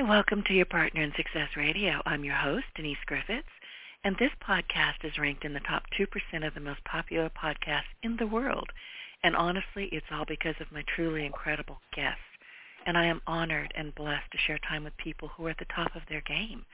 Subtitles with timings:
[0.00, 2.00] Hey, welcome to your Partner in Success Radio.
[2.06, 3.46] I'm your host, Denise Griffiths,
[4.02, 6.06] and this podcast is ranked in the top 2%
[6.46, 8.66] of the most popular podcasts in the world.
[9.22, 12.22] And honestly, it's all because of my truly incredible guests.
[12.86, 15.66] And I am honored and blessed to share time with people who are at the
[15.76, 16.64] top of their game.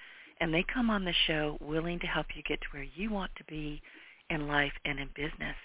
[0.41, 3.33] And they come on the show willing to help you get to where you want
[3.39, 3.83] to be
[4.31, 5.57] in life and in business.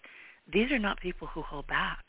[0.52, 2.00] These are not people who hold back.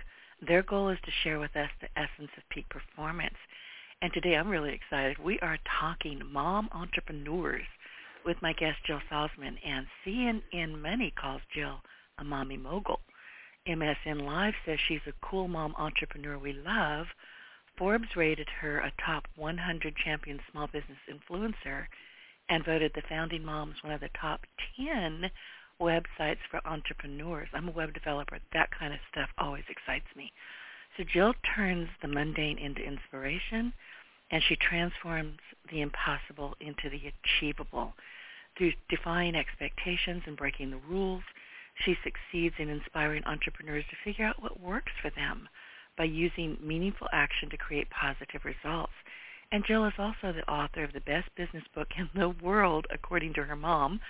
[0.40, 3.36] Their goal is to share with us the essence of peak performance
[4.02, 5.16] and today I'm really excited.
[5.18, 7.62] We are talking mom entrepreneurs
[8.26, 9.56] with my guest Jill Salzman.
[9.64, 11.80] And CNN Money calls Jill
[12.18, 12.98] a mommy mogul.
[13.68, 17.06] MSN Live says she's a cool mom entrepreneur we love.
[17.78, 21.86] Forbes rated her a top 100 champion small business influencer
[22.48, 24.40] and voted the Founding Moms one of the top
[24.76, 25.30] 10
[25.80, 27.48] websites for entrepreneurs.
[27.52, 28.40] I'm a web developer.
[28.52, 30.32] That kind of stuff always excites me.
[30.96, 33.72] So Jill turns the mundane into inspiration
[34.30, 35.38] and she transforms
[35.70, 37.94] the impossible into the achievable.
[38.56, 41.22] Through defying expectations and breaking the rules,
[41.84, 45.48] she succeeds in inspiring entrepreneurs to figure out what works for them
[45.96, 48.92] by using meaningful action to create positive results.
[49.50, 53.34] And Jill is also the author of the best business book in the world, according
[53.34, 54.00] to her mom.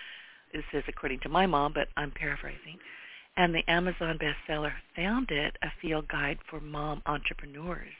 [0.52, 2.78] This is according to my mom, but I'm paraphrasing.
[3.36, 7.92] And the Amazon bestseller Found It, a field guide for mom entrepreneurs.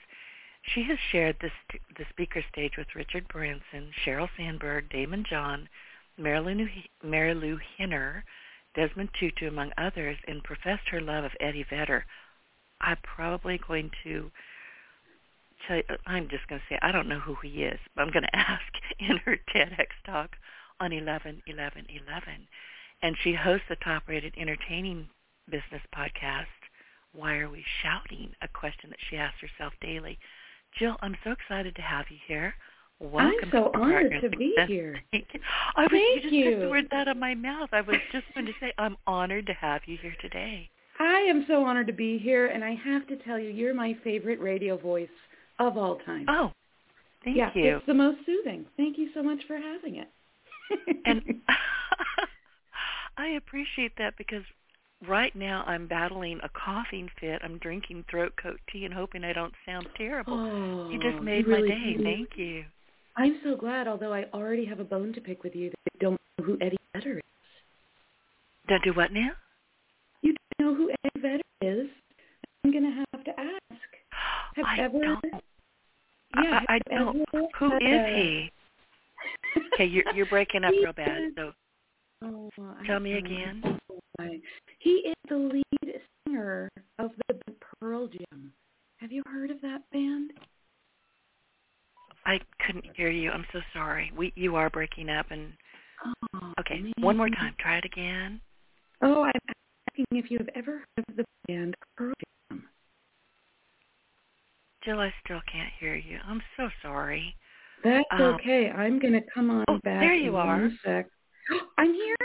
[0.73, 1.51] She has shared this,
[1.97, 5.67] the speaker stage with Richard Branson, Sheryl Sandberg, Daymond John,
[6.17, 6.67] Marilu,
[7.03, 8.23] Lou Henner,
[8.73, 12.05] Desmond Tutu, among others, and professed her love of Eddie Vedder.
[12.81, 14.31] I'm probably going to
[15.67, 18.11] tell you, I'm just going to say, I don't know who he is, but I'm
[18.11, 18.61] going to ask
[18.99, 20.31] in her TEDx talk
[20.79, 22.47] on 11 11 11.
[23.01, 25.09] And she hosts the top-rated entertaining
[25.49, 26.45] business podcast,
[27.13, 28.31] Why Are We Shouting?
[28.41, 30.17] A question that she asks herself daily.
[30.79, 32.55] Jill, I'm so excited to have you here.
[32.99, 34.99] Welcome I'm so to honored to be here.
[35.13, 36.59] I was, Thank you just you.
[36.61, 37.69] the words out of my mouth.
[37.71, 40.69] I was just going to say I'm honored to have you here today.
[40.99, 43.95] I am so honored to be here, and I have to tell you, you're my
[44.03, 45.09] favorite radio voice
[45.59, 46.25] of all time.
[46.29, 46.51] Oh,
[47.23, 47.77] thank yeah, you.
[47.77, 48.65] it's the most soothing.
[48.77, 50.09] Thank you so much for having it.
[51.05, 51.21] and
[53.17, 54.43] I appreciate that because
[55.07, 57.41] right now I'm battling a coughing fit.
[57.43, 60.33] I'm drinking throat coat tea and hoping I don't sound terrible.
[60.33, 61.97] oh, you just oh, made really my day.
[62.03, 62.65] Thank you.
[63.15, 65.99] I'm so glad, although I already have a bone to pick with you that you
[65.99, 67.23] don't know who Eddie Vedder is.
[68.67, 69.31] Don't do what now?
[70.21, 71.89] You don't know who Eddie Vedder is.
[72.63, 73.81] I'm going to have to ask.
[74.55, 74.99] Have I ever?
[74.99, 75.25] don't.
[76.43, 77.23] Yeah, I, I don't.
[77.31, 78.51] Who a- he?
[79.73, 81.31] Okay, you're you're breaking up real bad.
[81.35, 81.51] So
[82.23, 82.49] Oh,
[82.87, 83.61] Tell me again.
[83.65, 84.39] Oh, Why.
[84.83, 88.51] He is the lead singer of the band Pearl Jam.
[88.97, 90.31] Have you heard of that band?
[92.25, 93.31] I couldn't hear you.
[93.31, 94.11] I'm so sorry.
[94.15, 95.53] We you are breaking up and
[96.33, 96.79] Oh, okay.
[96.81, 96.91] man.
[96.99, 97.55] One more time.
[97.59, 98.41] Try it again.
[99.01, 99.31] Oh, I'm
[99.89, 102.13] asking if you have ever heard of the band Pearl
[102.49, 102.63] Jam.
[104.83, 106.17] Jill, I still can't hear you.
[106.27, 107.33] I'm so sorry.
[107.85, 108.69] That's Um, okay.
[108.69, 110.61] I'm going to come on oh, back there in you are.
[110.63, 111.07] one sec.
[111.77, 112.15] I'm here.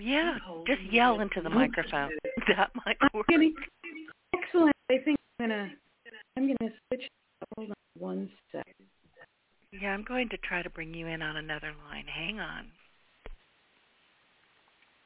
[0.00, 2.10] Yeah, just yell into the microphone.
[2.56, 3.26] That might work.
[4.34, 4.74] excellent.
[4.90, 5.70] I think I'm gonna
[6.36, 7.02] I'm gonna switch.
[7.56, 8.66] Hold on one sec.
[9.72, 12.04] Yeah, I'm going to try to bring you in on another line.
[12.06, 12.66] Hang on.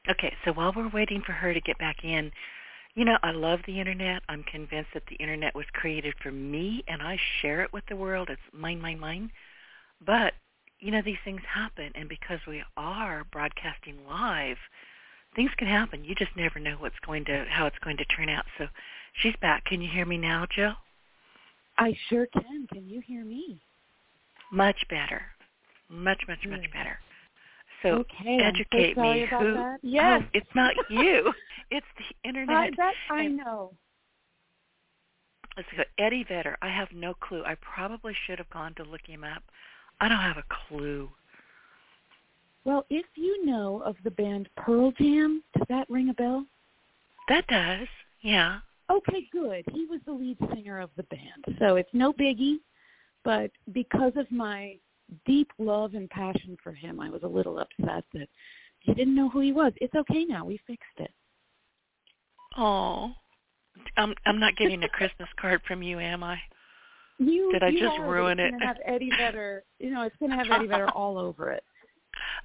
[0.08, 2.30] Okay, so while we're waiting for her to get back in,
[2.94, 4.22] you know, I love the internet.
[4.28, 7.96] I'm convinced that the internet was created for me and I share it with the
[7.96, 8.28] world.
[8.30, 9.30] It's mine, mine, mine.
[10.04, 10.34] But,
[10.84, 14.58] you know, these things happen and because we are broadcasting live,
[15.34, 16.04] things can happen.
[16.04, 18.44] You just never know what's going to how it's going to turn out.
[18.58, 18.66] So
[19.14, 19.64] she's back.
[19.64, 20.74] Can you hear me now, Jill?
[21.78, 22.66] I sure can.
[22.70, 23.62] Can you hear me?
[24.52, 25.22] Much better.
[25.88, 26.98] Much, much, much better.
[27.82, 28.40] So okay.
[28.42, 29.26] educate so me.
[29.40, 29.54] Who?
[29.54, 29.78] that.
[29.82, 30.20] Yes.
[30.22, 31.32] Oh, it's not you.
[31.70, 32.56] it's the internet.
[32.56, 33.72] I, that I and- know.
[35.56, 35.84] Let's go.
[35.98, 36.58] Eddie Vedder.
[36.60, 37.42] I have no clue.
[37.46, 39.44] I probably should have gone to look him up.
[40.00, 41.10] I don't have a clue.
[42.64, 46.46] Well, if you know of the band Pearl Jam, does that ring a bell?
[47.28, 47.88] That does.
[48.22, 48.60] Yeah.
[48.90, 49.64] Okay, good.
[49.72, 52.58] He was the lead singer of the band, so it's no biggie.
[53.22, 54.76] But because of my
[55.26, 57.00] deep love and passion for him.
[57.00, 58.28] I was a little upset that
[58.80, 59.72] he didn't know who he was.
[59.76, 60.44] It's okay now.
[60.44, 61.10] We fixed it.
[62.56, 63.12] Oh,
[63.96, 66.38] I'm I'm not getting a Christmas card from you, am I?
[67.18, 68.50] You did I you just ruin it's it?
[68.52, 69.64] Gonna have Eddie Vedder.
[69.78, 71.62] You know, it's going to have Eddie Vedder all over it.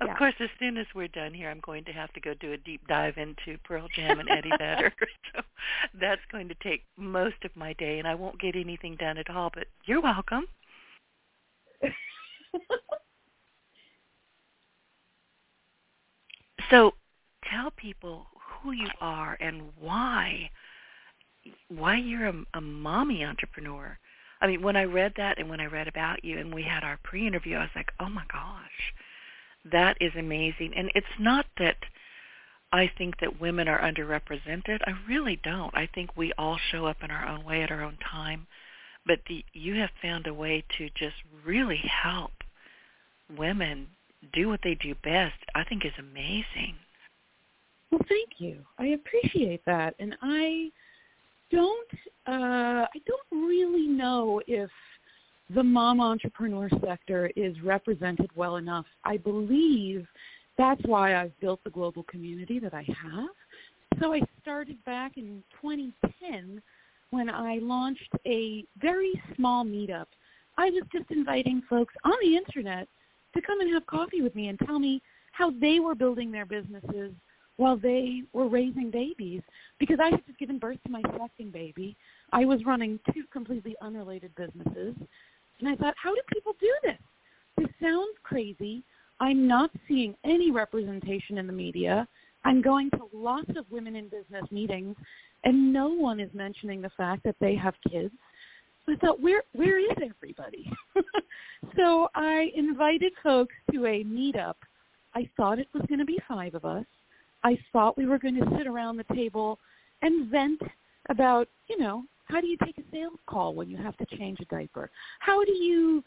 [0.01, 0.15] Of Yeah.
[0.17, 2.57] course, as soon as we're done here, I'm going to have to go do a
[2.57, 4.93] deep dive into Pearl Jam and Eddie Vedder.
[5.35, 5.41] so
[5.99, 9.29] that's going to take most of my day, and I won't get anything done at
[9.29, 9.51] all.
[9.53, 10.45] But you're welcome.
[16.69, 16.93] So
[17.49, 18.27] tell people
[18.61, 20.51] who you are and why
[21.69, 23.97] why you're a, a mommy entrepreneur.
[24.41, 26.83] I mean, when I read that and when I read about you and we had
[26.83, 28.93] our pre-interview, I was like, oh my gosh,
[29.71, 30.73] that is amazing.
[30.75, 31.77] And it's not that
[32.71, 34.79] I think that women are underrepresented.
[34.85, 35.75] I really don't.
[35.75, 38.47] I think we all show up in our own way at our own time.
[39.05, 41.15] But the, you have found a way to just
[41.45, 42.31] really help
[43.35, 43.87] women
[44.33, 45.37] do what they do best.
[45.55, 46.75] I think is amazing.
[47.91, 48.59] Well, thank you.
[48.77, 50.69] I appreciate that, and I
[51.51, 51.89] don't.
[52.27, 54.69] Uh, I don't really know if
[55.53, 58.85] the mom entrepreneur sector is represented well enough.
[59.03, 60.05] I believe
[60.57, 63.29] that's why I've built the global community that I have.
[63.99, 66.61] So I started back in 2010
[67.09, 70.05] when I launched a very small meetup.
[70.57, 72.87] I was just inviting folks on the internet
[73.33, 76.45] to come and have coffee with me and tell me how they were building their
[76.45, 77.13] businesses
[77.59, 79.41] while they were raising babies
[79.79, 81.97] because I had just given birth to my second baby.
[82.31, 84.95] I was running two completely unrelated businesses.
[85.59, 86.97] And I thought, how do people do this?
[87.57, 88.81] This sounds crazy.
[89.19, 92.07] I'm not seeing any representation in the media.
[92.45, 94.95] I'm going to lots of women in business meetings,
[95.43, 98.13] and no one is mentioning the fact that they have kids.
[98.87, 100.71] I thought, where where is everybody?
[101.75, 104.55] so I invited folks to a meetup.
[105.13, 106.85] I thought it was going to be five of us.
[107.43, 109.59] I thought we were going to sit around the table
[110.01, 110.61] and vent
[111.09, 114.39] about, you know, how do you take a sales call when you have to change
[114.39, 114.91] a diaper?
[115.19, 116.03] How do you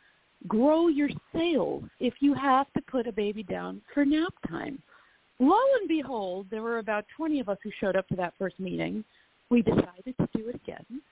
[0.47, 4.81] grow your sales if you have to put a baby down for nap time?
[5.41, 8.61] Lo and behold, there were about 20 of us who showed up to that first
[8.61, 9.05] meeting.
[9.51, 11.03] We decided to do it again.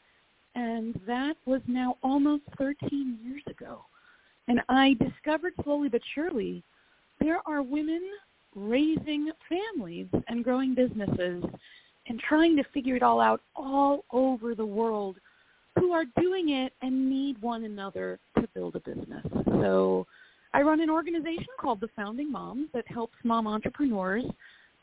[0.55, 3.81] And that was now almost 13 years ago.
[4.47, 6.63] And I discovered slowly but surely
[7.21, 8.03] there are women
[8.55, 11.45] raising families and growing businesses
[12.09, 15.17] and trying to figure it all out all over the world
[15.79, 19.25] who are doing it and need one another to build a business.
[19.47, 20.07] So
[20.53, 24.25] I run an organization called the Founding Moms that helps mom entrepreneurs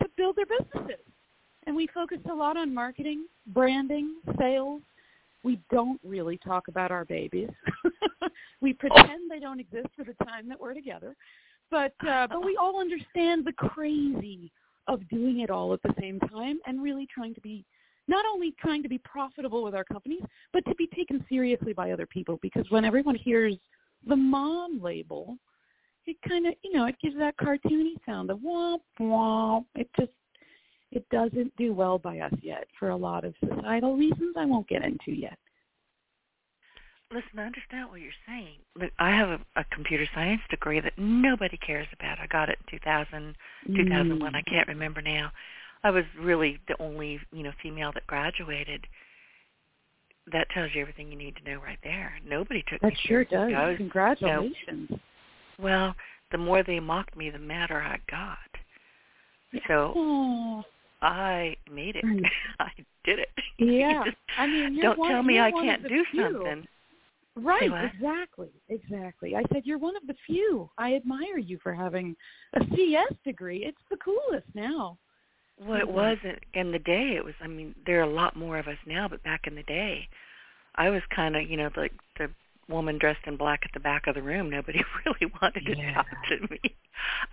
[0.02, 1.04] to build their businesses.
[1.66, 4.82] And we focus a lot on marketing, branding, sales.
[5.44, 7.50] We don't really talk about our babies.
[8.62, 11.16] we pretend they don't exist for the time that we're together.
[11.72, 14.52] But uh, but we all understand the crazy
[14.88, 17.66] of doing it all at the same time and really trying to be
[18.08, 20.22] not only trying to be profitable with our companies,
[20.54, 22.40] but to be taken seriously by other people.
[22.42, 23.56] Because when everyone hears
[24.08, 25.38] the mom label,
[26.06, 29.66] it kind of you know it gives that cartoony sound, the womp womp.
[29.76, 30.12] It just
[30.92, 34.68] it doesn't do well by us yet for a lot of societal reasons I won't
[34.70, 35.38] get into yet.
[37.12, 38.58] Listen, I understand what you're saying.
[38.76, 42.20] Look, I have a, a computer science degree that nobody cares about.
[42.20, 43.36] I got it in 2000,
[43.68, 44.36] 2001.
[44.36, 44.46] I mm.
[44.46, 45.32] can't remember now.
[45.84, 48.86] I was really the only, you know, female that graduated.
[50.34, 52.14] That tells you everything you need to know right there.
[52.28, 53.54] Nobody took That me sure seriously.
[53.54, 53.70] does.
[53.70, 54.90] Was, Congratulations.
[55.58, 55.96] well,
[56.32, 58.38] the more they mocked me, the madder I got.
[59.70, 60.64] So Oh,
[61.02, 62.04] I made it.
[62.60, 62.70] I
[63.06, 63.30] did it.
[63.58, 64.04] yeah.
[64.38, 66.68] I mean, don't one, tell me I can't do something.
[67.38, 69.36] Right, exactly, exactly.
[69.36, 70.70] I said you're one of the few.
[70.78, 72.16] I admire you for having
[72.54, 73.64] a CS degree.
[73.66, 74.98] It's the coolest now.
[75.60, 77.16] Well, it wasn't in the day.
[77.16, 77.34] It was.
[77.42, 80.08] I mean, there are a lot more of us now, but back in the day,
[80.76, 82.30] I was kind of, you know, like the
[82.70, 84.50] woman dressed in black at the back of the room.
[84.50, 85.94] Nobody really wanted to Yeah.
[85.96, 86.60] talk to me.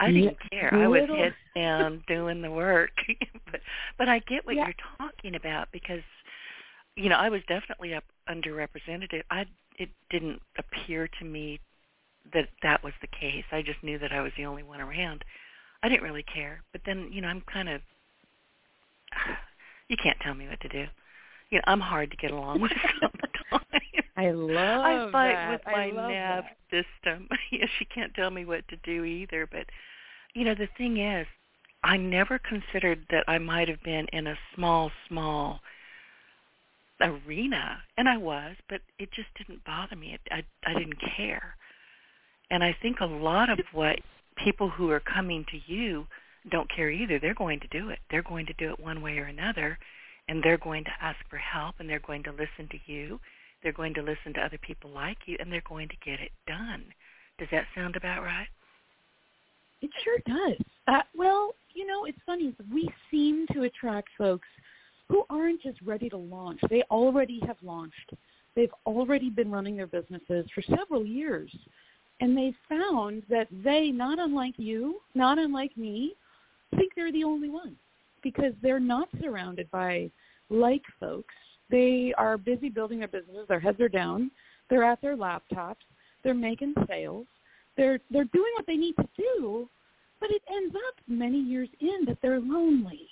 [0.00, 0.74] I didn't care.
[0.74, 2.92] I was head down doing the work.
[3.50, 3.60] but
[3.98, 4.66] but I get what Yeah.
[4.66, 6.02] you're talking about because,
[6.96, 9.22] you know, I was definitely up underrepresented.
[9.30, 9.44] I
[9.76, 11.60] it didn't appear to me
[12.32, 13.44] that that was the case.
[13.52, 15.24] I just knew that I was the only one around.
[15.82, 16.62] I didn't really care.
[16.72, 17.80] But then, you know, I'm kind of
[19.88, 20.86] you can't tell me what to do.
[21.50, 23.84] You know, I'm hard to get along with sometimes.
[24.16, 25.50] I love I fight that.
[25.50, 26.84] with my nav that.
[27.02, 27.28] system.
[27.52, 29.46] yeah, she can't tell me what to do either.
[29.50, 29.66] But
[30.34, 31.26] you know, the thing is,
[31.82, 35.60] I never considered that I might have been in a small, small
[37.00, 40.14] arena, and I was, but it just didn't bother me.
[40.14, 41.56] It, I I didn't care.
[42.50, 43.98] And I think a lot of what
[44.42, 46.06] people who are coming to you
[46.50, 47.18] don't care either.
[47.18, 47.98] They're going to do it.
[48.10, 49.78] They're going to do it one way or another,
[50.28, 53.18] and they're going to ask for help, and they're going to listen to you.
[53.62, 56.32] They're going to listen to other people like you, and they're going to get it
[56.46, 56.84] done.
[57.38, 58.46] Does that sound about right?
[59.80, 60.58] It sure does.
[60.86, 62.54] Uh, well, you know, it's funny.
[62.72, 64.48] We seem to attract folks
[65.08, 66.60] who aren't just ready to launch.
[66.70, 68.12] They already have launched.
[68.56, 71.54] They've already been running their businesses for several years.
[72.20, 76.14] And they've found that they, not unlike you, not unlike me,
[76.76, 77.76] think they're the only ones
[78.22, 80.10] because they're not surrounded by
[80.50, 81.34] like folks.
[81.70, 83.46] They are busy building their businesses.
[83.48, 84.30] Their heads are down.
[84.70, 85.76] They're at their laptops.
[86.22, 87.26] They're making sales.
[87.76, 89.68] They're they're doing what they need to do,
[90.20, 93.08] but it ends up many years in that they're lonely,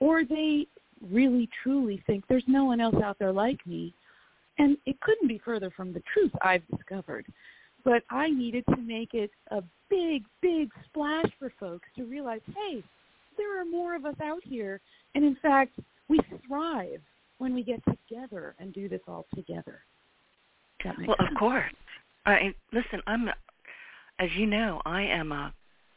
[0.00, 0.66] or they
[1.10, 3.94] really truly think there's no one else out there like me,
[4.58, 6.32] and it couldn't be further from the truth.
[6.42, 7.26] I've discovered,
[7.84, 12.82] but I needed to make it a big, big splash for folks to realize, hey,
[13.36, 14.80] there are more of us out here.
[15.14, 15.72] And in fact,
[16.08, 17.00] we thrive
[17.38, 19.80] when we get together and do this all together.
[20.84, 21.30] well, sense.
[21.30, 21.72] of course.
[22.26, 23.02] I listen.
[23.06, 23.28] I'm,
[24.18, 25.52] as you know, I am a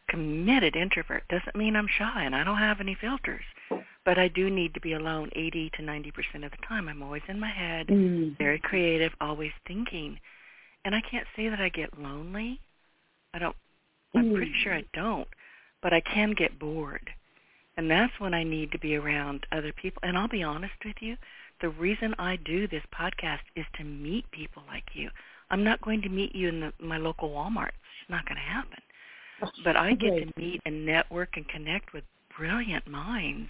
[0.09, 1.23] committed introvert.
[1.29, 3.43] Doesn't mean I'm shy and I don't have any filters,
[4.07, 6.87] but I do need to be alone 80 to 90 percent of the time.
[6.87, 8.37] I'm always in my head, mm.
[8.37, 10.17] very creative, always thinking,
[10.85, 12.61] and I can't say that I get lonely.
[13.33, 13.55] I don't.
[14.15, 15.27] I'm pretty sure I don't,
[15.83, 17.09] but I can get bored.
[17.75, 20.01] And that's when I need to be around other people.
[20.03, 21.17] And I'll be honest with you,
[21.59, 25.09] the reason I do this podcast is to meet people like you.
[25.51, 27.75] I'm not going to meet you in the, my local Walmart.
[27.75, 28.79] It's not going to happen.
[29.65, 33.49] But I get to meet and network and connect with brilliant minds.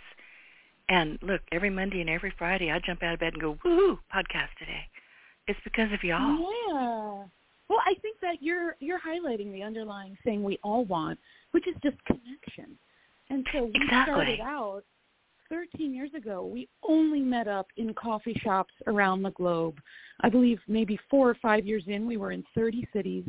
[0.90, 4.00] And look, every Monday and every Friday, I jump out of bed and go, "Woohoo!
[4.14, 4.88] Podcast today."
[5.48, 6.40] It's because of y'all.
[6.70, 7.26] Yeah.
[7.70, 11.20] Well, I think that you're you're highlighting the underlying thing we all want,
[11.52, 12.78] which is just connection.
[13.30, 14.14] And so we exactly.
[14.14, 14.84] started out
[15.50, 16.46] 13 years ago.
[16.46, 19.80] We only met up in coffee shops around the globe.
[20.22, 23.26] I believe maybe four or five years in, we were in 30 cities.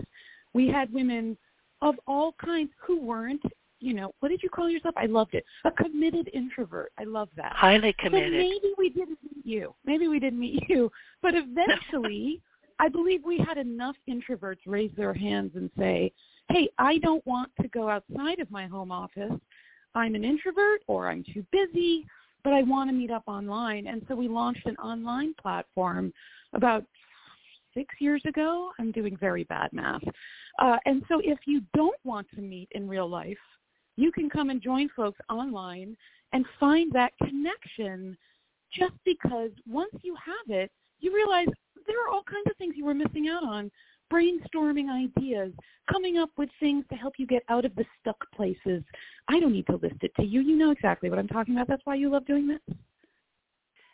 [0.55, 1.37] We had women
[1.83, 3.43] of all kinds who weren't,
[3.81, 4.95] you know, what did you call yourself?
[4.97, 5.45] I loved it.
[5.65, 6.93] A committed introvert.
[6.99, 7.53] I love that.
[7.55, 8.33] Highly committed.
[8.33, 9.75] So maybe we didn't meet you.
[9.85, 10.91] Maybe we didn't meet you.
[11.23, 12.41] But eventually,
[12.81, 16.13] I believe we had enough introverts raise their hands and say,
[16.51, 19.33] hey, I don't want to go outside of my home office.
[19.95, 22.07] I'm an introvert or I'm too busy,
[22.45, 23.87] but I want to meet up online.
[23.87, 26.13] And so we launched an online platform
[26.53, 26.85] about
[27.75, 28.71] six years ago.
[28.79, 30.03] I'm doing very bad math.
[30.59, 33.37] Uh, and so if you don't want to meet in real life,
[33.99, 35.97] you can come and join folks online
[36.33, 38.17] and find that connection
[38.73, 41.49] just because once you have it, you realize
[41.87, 43.71] there are all kinds of things you were missing out on
[44.13, 45.53] brainstorming ideas,
[45.91, 48.85] coming up with things to help you get out of the stuck places.
[49.29, 50.43] I don't need to list it to you.
[50.43, 51.67] You know exactly what I'm talking about.
[51.67, 52.77] That's why you love doing this.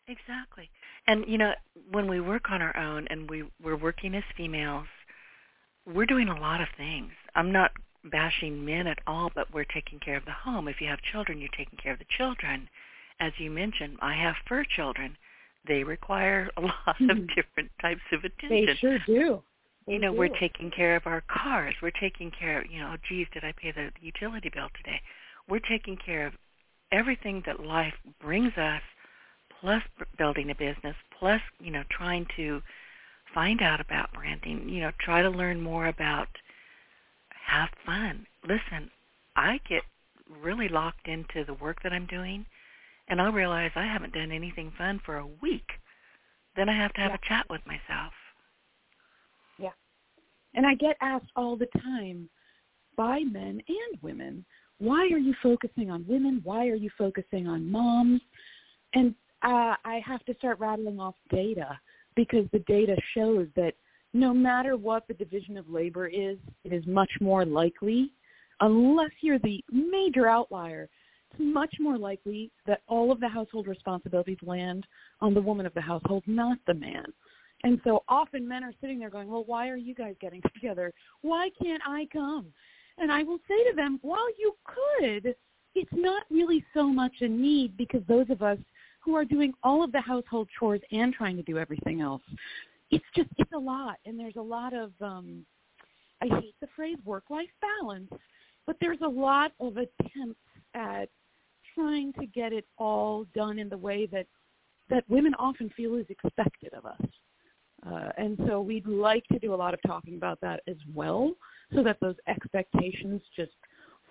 [0.06, 0.70] Exactly.
[1.06, 1.52] And you know,
[1.90, 4.87] when we work on our own and we we're working as females,
[5.87, 7.11] we're doing a lot of things.
[7.34, 7.70] I'm not
[8.11, 10.68] bashing men at all, but we're taking care of the home.
[10.68, 12.68] If you have children, you're taking care of the children.
[13.20, 15.16] As you mentioned, I have fur children.
[15.66, 17.26] They require a lot of mm-hmm.
[17.34, 18.66] different types of attention.
[18.66, 19.42] They sure do.
[19.87, 21.75] you know, we're taking care of our cars.
[21.82, 25.00] We're taking care of, you know, oh, geez, did I pay the utility bill today?
[25.49, 26.34] We're taking care of
[26.92, 28.82] everything that life brings us,
[29.61, 29.82] plus
[30.18, 32.61] building a business, plus, you know, trying to
[33.32, 36.28] find out about branding, you know, try to learn more about
[37.46, 38.26] have fun.
[38.42, 38.90] Listen,
[39.36, 39.82] I get
[40.40, 42.46] really locked into the work that I'm doing
[43.08, 45.66] and I'll realize I haven't done anything fun for a week.
[46.56, 47.16] Then I have to have yeah.
[47.22, 48.12] a chat with myself.
[49.58, 49.70] Yeah.
[50.54, 52.28] And I get asked all the time
[52.96, 54.44] by men and women,
[54.78, 56.40] why are you focusing on women?
[56.44, 58.20] Why are you focusing on moms?
[58.94, 61.78] And uh, I have to start rattling off data
[62.16, 63.74] because the data shows that
[64.14, 68.12] no matter what the division of labor is, it is much more likely,
[68.61, 70.88] unless you're the major outlier,
[71.30, 74.87] it's much more likely that all of the household responsibilities land
[75.21, 77.04] on the woman of the household, not the man.
[77.64, 80.92] And so often men are sitting there going, well, why are you guys getting together?
[81.23, 82.47] Why can't I come?
[82.99, 85.35] And I will say to them, while you could,
[85.75, 88.59] it's not really so much a need because those of us
[89.00, 92.23] who are doing all of the household chores and trying to do everything else,
[92.90, 93.96] it's just, it's a lot.
[94.06, 95.44] And there's a lot of, um,
[96.22, 98.10] I hate the phrase work-life balance,
[98.66, 100.40] but there's a lot of attempts
[100.74, 101.08] at
[101.74, 104.26] trying to get it all done in the way that
[104.90, 107.00] that women often feel is expected of us.
[107.86, 111.32] Uh, and so we'd like to do a lot of talking about that as well
[111.74, 113.52] so that those expectations just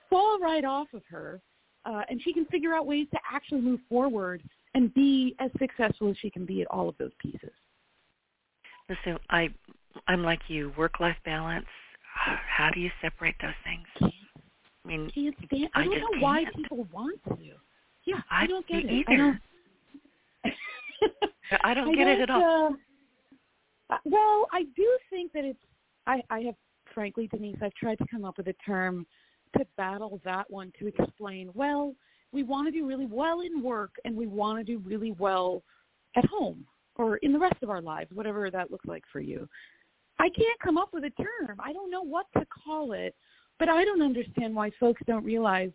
[0.09, 1.41] fall right off of her
[1.85, 4.41] uh, and she can figure out ways to actually move forward
[4.73, 7.51] and be as successful as she can be at all of those pieces.
[8.93, 9.49] Listen, I
[10.07, 10.73] I'm like you.
[10.77, 11.65] Work life balance.
[12.57, 14.13] How do you separate those things?
[14.85, 16.55] I mean, can't stand, I, I don't know why can't.
[16.55, 17.37] people want to.
[18.05, 19.05] Yeah, I, I don't get it.
[19.07, 19.39] I either.
[20.43, 21.31] don't,
[21.63, 22.75] I don't get it at all.
[23.89, 25.59] Uh, well, I do think that it's.
[26.05, 26.55] I, I have,
[26.93, 29.05] frankly, Denise, I've tried to come up with a term
[29.57, 31.49] to battle that one to explain.
[31.53, 31.95] Well,
[32.33, 35.63] we want to do really well in work, and we want to do really well
[36.17, 39.47] at home or in the rest of our lives, whatever that looks like for you.
[40.19, 41.57] I can't come up with a term.
[41.59, 43.15] I don't know what to call it,
[43.59, 45.71] but I don't understand why folks don't realize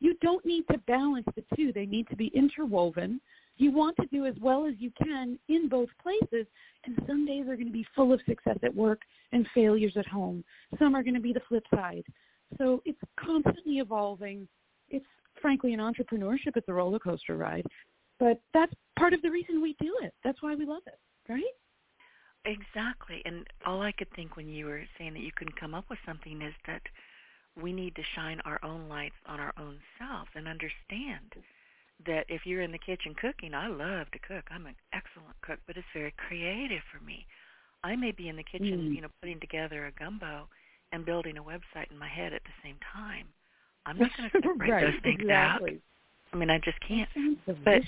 [0.00, 1.72] you don't need to balance the two.
[1.72, 3.20] They need to be interwoven.
[3.56, 6.46] You want to do as well as you can in both places,
[6.84, 9.00] and some days are going to be full of success at work
[9.32, 10.42] and failures at home.
[10.78, 12.04] Some are going to be the flip side.
[12.58, 14.48] So it's constantly evolving.
[14.88, 15.06] It's
[15.40, 17.66] frankly in entrepreneurship, it's a roller coaster ride.
[18.22, 20.14] But that's part of the reason we do it.
[20.22, 21.42] That's why we love it, right?
[22.44, 23.20] Exactly.
[23.24, 25.98] And all I could think when you were saying that you couldn't come up with
[26.06, 26.82] something is that
[27.60, 31.34] we need to shine our own lights on our own selves and understand
[32.06, 34.44] that if you're in the kitchen cooking, I love to cook.
[34.52, 37.26] I'm an excellent cook, but it's very creative for me.
[37.82, 38.94] I may be in the kitchen, Mm.
[38.94, 40.48] you know, putting together a gumbo
[40.92, 43.26] and building a website in my head at the same time.
[43.84, 45.70] I'm not going to separate right, those things exactly.
[45.74, 45.80] out.
[46.32, 47.08] I mean, I just can't.
[47.64, 47.82] But.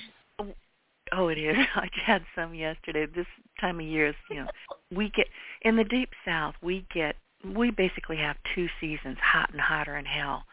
[1.12, 1.56] Oh, it is.
[1.74, 3.06] I had some yesterday.
[3.06, 3.26] This
[3.60, 4.48] time of year is, you know,
[4.94, 5.26] we get
[5.62, 6.54] in the deep south.
[6.62, 7.16] We get
[7.54, 10.44] we basically have two seasons, hot and hotter in hell.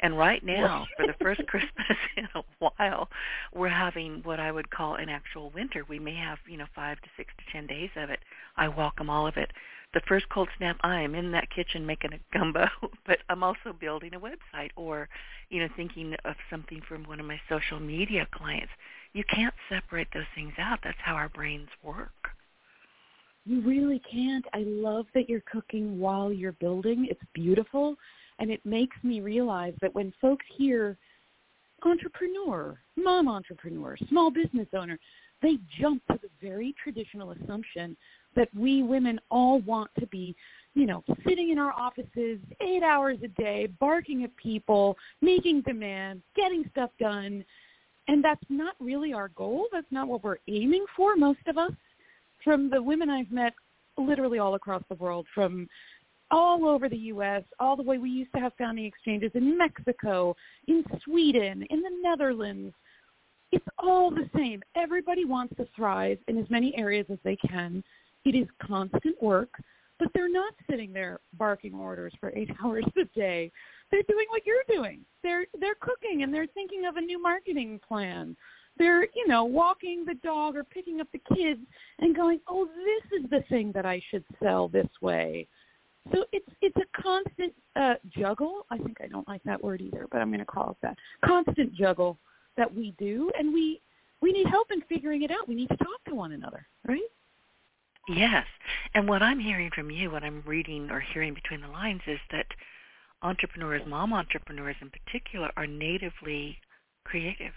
[0.00, 3.08] And right now, for the first Christmas in a while,
[3.54, 5.84] we're having what I would call an actual winter.
[5.88, 8.18] We may have, you know, five to six to ten days of it.
[8.56, 9.52] I welcome all of it.
[9.94, 12.66] The first cold snap, I am in that kitchen making a gumbo,
[13.06, 15.08] but I'm also building a website or,
[15.50, 18.72] you know, thinking of something from one of my social media clients.
[19.14, 20.78] You can't separate those things out.
[20.82, 22.12] That's how our brains work.
[23.44, 24.44] You really can't.
[24.54, 27.08] I love that you're cooking while you're building.
[27.10, 27.96] It's beautiful.
[28.38, 30.96] And it makes me realize that when folks hear
[31.84, 34.98] entrepreneur, mom entrepreneur, small business owner,
[35.42, 37.96] they jump to the very traditional assumption
[38.36, 40.34] that we women all want to be,
[40.74, 46.22] you know, sitting in our offices eight hours a day, barking at people, making demands,
[46.36, 47.44] getting stuff done.
[48.08, 49.66] And that's not really our goal.
[49.72, 51.72] That's not what we're aiming for, most of us.
[52.42, 53.52] From the women I've met
[53.96, 55.68] literally all across the world, from
[56.30, 60.34] all over the U.S., all the way we used to have founding exchanges in Mexico,
[60.66, 62.74] in Sweden, in the Netherlands.
[63.52, 64.62] It's all the same.
[64.74, 67.84] Everybody wants to thrive in as many areas as they can.
[68.24, 69.50] It is constant work,
[70.02, 73.52] but they're not sitting there barking orders for eight hours a day.
[73.90, 75.00] They're doing what you're doing.
[75.22, 78.36] They're they're cooking and they're thinking of a new marketing plan.
[78.78, 81.60] They're, you know, walking the dog or picking up the kids
[82.00, 85.46] and going, "Oh, this is the thing that I should sell this way."
[86.12, 88.66] So it's it's a constant uh, juggle.
[88.70, 90.98] I think I don't like that word either, but I'm going to call it that.
[91.24, 92.18] Constant juggle
[92.56, 93.80] that we do, and we
[94.20, 95.46] we need help in figuring it out.
[95.46, 97.02] We need to talk to one another, right?
[98.08, 98.46] Yes.
[98.94, 102.18] And what I'm hearing from you, what I'm reading or hearing between the lines is
[102.30, 102.46] that
[103.22, 106.58] entrepreneurs, mom entrepreneurs in particular, are natively
[107.04, 107.52] creative.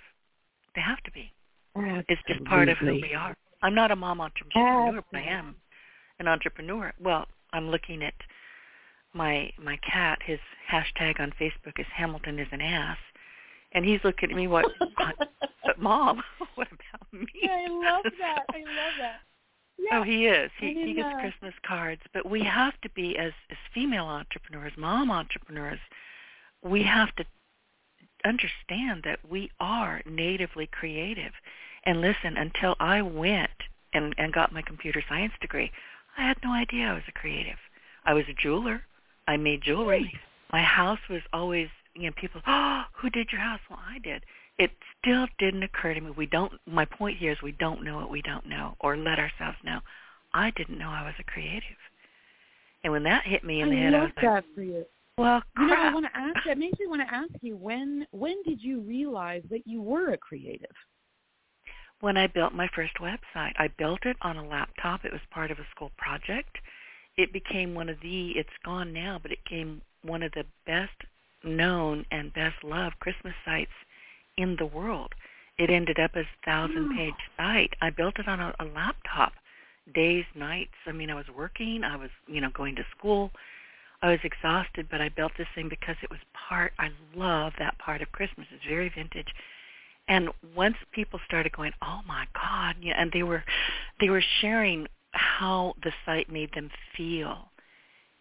[0.76, 1.32] They have to be.
[1.76, 3.10] It's just part of who Absolutely.
[3.10, 3.36] we are.
[3.62, 5.56] I'm not a mom entrepreneur, but I am
[6.20, 6.94] an entrepreneur.
[7.02, 8.14] Well, I'm looking at
[9.14, 10.20] my my cat.
[10.26, 10.40] His
[10.72, 12.98] hashtag on Facebook is Hamilton is an ass,
[13.74, 14.48] and he's looking at me.
[14.48, 14.66] What?
[14.98, 16.22] but mom,
[16.56, 17.28] what about me?
[17.44, 18.46] I love that.
[18.54, 19.20] I love that.
[19.78, 20.00] Yeah.
[20.00, 20.52] Oh, he is.
[20.60, 24.74] He he gets uh, Christmas cards, but we have to be as as female entrepreneurs,
[24.78, 25.80] mom entrepreneurs.
[26.64, 27.26] We have to
[28.24, 31.34] understand that we are natively creative.
[31.86, 33.52] And listen, until I went
[33.94, 35.72] and and got my computer science degree,
[36.18, 37.58] I had no idea I was a creative.
[38.06, 38.82] I was a jeweler.
[39.28, 40.12] I made jewelry.
[40.52, 43.60] My house was always, you know, people, oh, who did your house?
[43.70, 44.24] Well, I did.
[44.58, 46.12] It still didn't occur to me.
[46.12, 46.54] We don't.
[46.66, 49.80] My point here is we don't know what we don't know, or let ourselves know.
[50.34, 51.78] I didn't know I was a creative,
[52.84, 54.86] and when that hit me in the I head, I was like, for you.
[55.18, 56.38] "Well, You know, I want to ask.
[56.46, 60.14] That makes me want to ask you when when did you realize that you were
[60.14, 60.76] a creative?
[62.02, 63.54] when I built my first website.
[63.58, 65.06] I built it on a laptop.
[65.06, 66.58] It was part of a school project.
[67.18, 70.92] It became one of the, it's gone now, but it became one of the best
[71.44, 73.72] known and best loved Christmas sites
[74.38, 75.14] in the world.
[75.58, 77.74] It ended up as a thousand page site.
[77.82, 79.34] I built it on a, a laptop,
[79.94, 80.74] days, nights.
[80.86, 81.84] I mean, I was working.
[81.84, 83.32] I was, you know, going to school.
[84.02, 86.74] I was exhausted, but I built this thing because it was part.
[86.78, 88.48] I love that part of Christmas.
[88.54, 89.34] It's very vintage.
[90.08, 93.44] And once people started going, oh my God, yeah, and they were,
[94.00, 97.50] they were sharing how the site made them feel,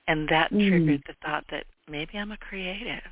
[0.06, 0.68] and that mm.
[0.68, 3.02] triggered the thought that maybe I'm a creative.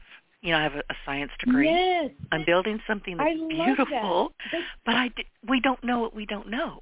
[0.42, 1.68] You know, I have a, a science degree.
[1.68, 2.10] Yes.
[2.32, 4.60] I'm building something that's beautiful, that.
[4.84, 5.10] but I
[5.48, 6.80] we don't know what we don't know,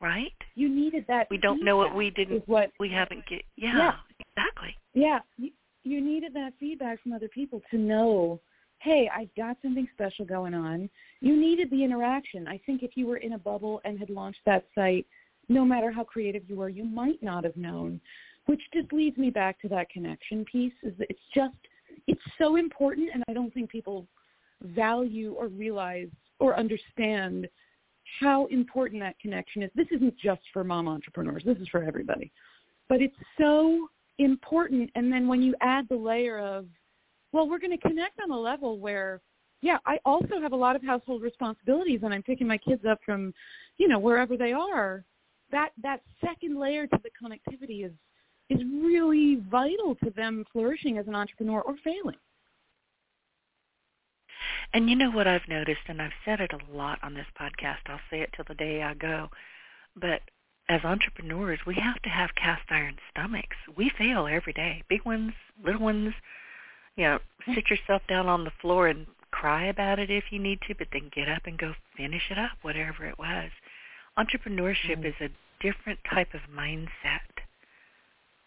[0.00, 0.32] right?
[0.54, 1.26] You needed that.
[1.30, 2.48] We don't know what we didn't.
[2.48, 3.42] What we haven't get.
[3.56, 3.94] Yeah, yeah.
[4.18, 4.76] exactly.
[4.94, 5.50] Yeah, you,
[5.82, 8.40] you needed that feedback from other people to know
[8.80, 10.88] hey, I've got something special going on.
[11.20, 12.48] You needed the interaction.
[12.48, 15.06] I think if you were in a bubble and had launched that site,
[15.48, 18.00] no matter how creative you were, you might not have known.
[18.46, 20.72] Which just leads me back to that connection piece.
[20.82, 21.54] Is that it's just
[22.06, 24.06] it's so important, and I don't think people
[24.62, 26.08] value or realize
[26.38, 27.48] or understand
[28.20, 29.70] how important that connection is.
[29.74, 31.42] This isn't just for mom entrepreneurs.
[31.44, 32.32] This is for everybody.
[32.88, 34.90] But it's so important.
[34.94, 36.66] And then when you add the layer of,
[37.32, 39.20] well, we're going to connect on a level where,
[39.62, 42.98] yeah, I also have a lot of household responsibilities and I'm picking my kids up
[43.04, 43.32] from,
[43.76, 45.04] you know, wherever they are.
[45.52, 47.92] That that second layer to the connectivity is
[48.50, 52.16] is really vital to them flourishing as an entrepreneur or failing.
[54.72, 57.78] And you know what I've noticed, and I've said it a lot on this podcast.
[57.86, 59.28] I'll say it till the day I go.
[59.96, 60.20] But
[60.68, 63.56] as entrepreneurs, we have to have cast iron stomachs.
[63.76, 65.32] We fail every day, big ones,
[65.64, 66.14] little ones.
[66.96, 67.18] You know,
[67.54, 70.88] sit yourself down on the floor and cry about it if you need to, but
[70.92, 73.50] then get up and go finish it up, whatever it was.
[74.18, 75.06] Entrepreneurship mm-hmm.
[75.06, 77.44] is a different type of mindset.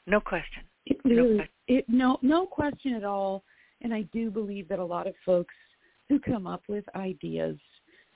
[0.08, 0.64] No question.
[0.86, 3.44] It really, no it no no question at all.
[3.82, 5.54] And I do believe that a lot of folks
[6.10, 7.58] who come up with ideas,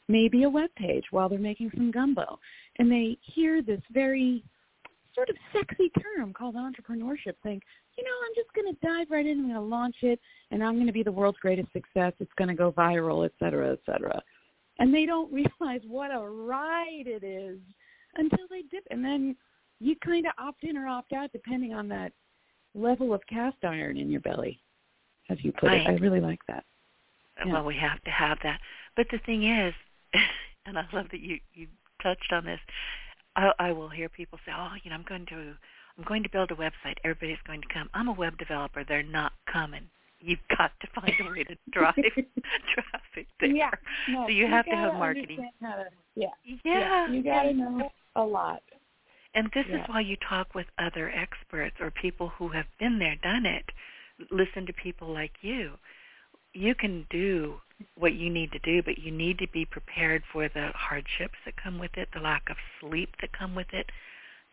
[0.08, 2.39] maybe a web page while they're making some gumbo,
[2.80, 4.43] and they hear this very
[5.17, 7.63] sort of sexy term called entrepreneurship, think,
[7.97, 10.19] you know, I'm just going to dive right in, I'm going to launch it,
[10.52, 12.13] and I'm going to be the world's greatest success.
[12.19, 14.21] It's going to go viral, et cetera, et cetera.
[14.80, 17.60] And they don't realize what a ride it is
[18.15, 18.86] until they dip.
[18.91, 19.36] And then
[19.80, 22.12] you kind of opt in or opt out depending on that
[22.74, 24.60] level of cast iron in your belly,
[25.30, 25.82] as you put right.
[25.82, 25.88] it.
[25.88, 26.63] I really like that.
[27.46, 27.54] Yeah.
[27.54, 28.60] Well, we have to have that.
[28.96, 29.74] But the thing is,
[30.66, 31.68] and I love that you you
[32.02, 32.60] touched on this.
[33.36, 35.54] I, I will hear people say, "Oh, you know, I'm going to
[35.98, 36.96] I'm going to build a website.
[37.04, 37.90] Everybody's going to come.
[37.94, 38.84] I'm a web developer.
[38.88, 39.84] They're not coming.
[40.20, 43.50] You've got to find a way to drive traffic there.
[43.50, 43.72] Yeah,
[44.10, 45.50] no, so you, you have to have marketing.
[45.62, 45.86] To,
[46.16, 48.62] yeah, yeah, yeah, you got to know a lot.
[49.38, 49.84] And this yeah.
[49.84, 53.65] is why you talk with other experts or people who have been there, done it.
[54.32, 55.73] Listen to people like you.
[56.54, 57.62] You can do
[58.00, 61.54] what you need to do, but you need to be prepared for the hardships that
[61.62, 63.86] come with it, the lack of sleep that come with it,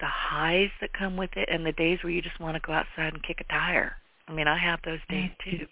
[0.01, 2.75] the highs that come with it, and the days where you just want to go
[2.75, 3.97] outside and kick a tire.
[4.29, 5.67] I mean, I have those days too.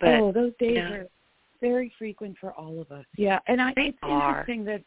[0.00, 1.06] But, oh, those days you know, are
[1.60, 3.06] very frequent for all of us.
[3.16, 4.28] Yeah, and I, it's are.
[4.28, 4.82] interesting that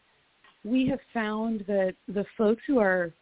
[0.64, 3.14] we have found that the folks who are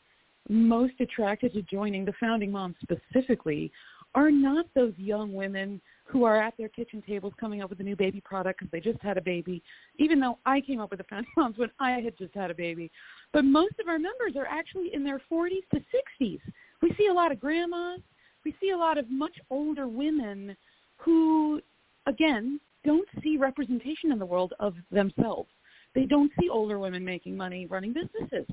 [0.50, 3.72] most attracted to joining the founding moms specifically
[4.16, 7.84] are not those young women who are at their kitchen tables coming up with a
[7.84, 9.62] new baby product because they just had a baby,
[9.98, 12.56] even though I came up with the founding moms when I had just had a
[12.56, 12.92] baby.
[13.32, 15.80] But most of our members are actually in their 40s to
[16.22, 16.40] 60s.
[16.82, 18.00] We see a lot of grandmas.
[18.44, 20.58] We see a lot of much older women
[20.98, 21.62] who,
[22.08, 25.50] again, don't see representation in the world of themselves.
[25.96, 28.46] They don't see older women making money running businesses.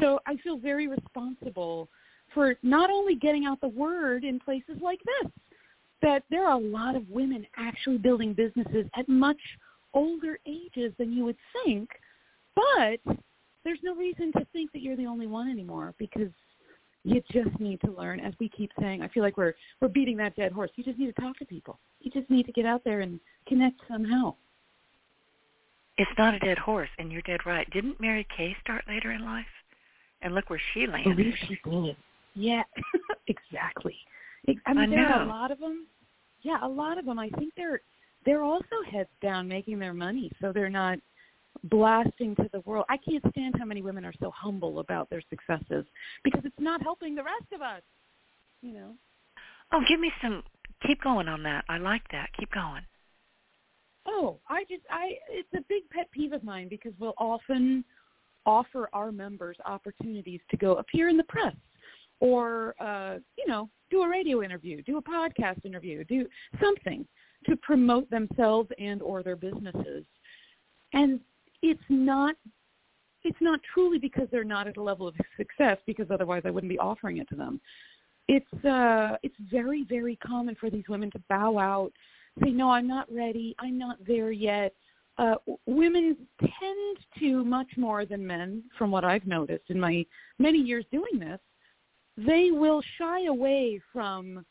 [0.00, 1.88] So I feel very responsible
[2.34, 5.30] for not only getting out the word in places like this,
[6.00, 9.40] that there are a lot of women actually building businesses at much
[9.94, 11.88] older ages than you would think,
[12.54, 13.16] but
[13.64, 16.30] there's no reason to think that you're the only one anymore because
[17.04, 18.20] you just need to learn.
[18.20, 20.70] As we keep saying, I feel like we're we're beating that dead horse.
[20.76, 21.78] You just need to talk to people.
[22.00, 24.34] You just need to get out there and connect somehow.
[25.98, 27.68] It's not a dead horse, and you're dead right.
[27.70, 29.44] Didn't Mary Kay start later in life?
[30.22, 31.16] And look where she landed.
[31.16, 31.96] believe she did.
[32.34, 32.62] Yeah,
[33.26, 33.96] exactly.
[34.66, 35.86] I mean, I there are a lot of them.
[36.42, 37.18] Yeah, a lot of them.
[37.18, 37.80] I think they're
[38.24, 40.98] they're also heads down making their money, so they're not
[41.64, 42.86] blasting to the world.
[42.88, 45.84] I can't stand how many women are so humble about their successes
[46.24, 47.82] because it's not helping the rest of us.
[48.62, 48.94] You know.
[49.72, 50.42] Oh, give me some.
[50.86, 51.64] Keep going on that.
[51.68, 52.30] I like that.
[52.38, 52.82] Keep going.
[54.06, 57.84] Oh, I just I it's a big pet peeve of mine because we'll often
[58.46, 61.54] offer our members opportunities to go appear in the press
[62.20, 66.26] or uh, you know, do a radio interview, do a podcast interview, do
[66.60, 67.06] something
[67.46, 70.04] to promote themselves and or their businesses.
[70.92, 71.20] And
[71.62, 72.36] it's not
[73.24, 76.70] it's not truly because they're not at a level of success because otherwise I wouldn't
[76.70, 77.60] be offering it to them.
[78.28, 81.92] it's uh it's very very common for these women to bow out
[82.42, 83.54] say no i'm not ready.
[83.58, 84.74] I'm not there yet.
[85.18, 85.34] Uh
[85.66, 90.04] women tend to much more than men from what i've noticed in my
[90.38, 91.40] many years doing this.
[92.16, 94.44] They will shy away from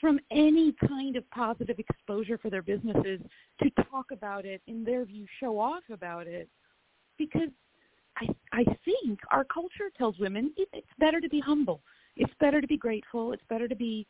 [0.00, 3.20] from any kind of positive exposure for their businesses
[3.62, 6.48] to talk about it in their view show off about it.
[7.18, 7.50] Because
[8.18, 11.80] i i think our culture tells women it, it's better to be humble.
[12.16, 13.32] It's better to be grateful.
[13.32, 14.06] It's better to be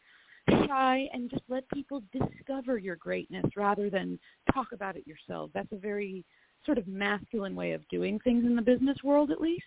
[0.51, 4.19] shy and just let people discover your greatness rather than
[4.53, 5.51] talk about it yourself.
[5.55, 6.25] That's a very
[6.65, 9.65] sort of masculine way of doing things in the business world at least.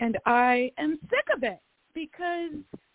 [0.00, 1.60] And I am sick of it
[1.94, 2.52] because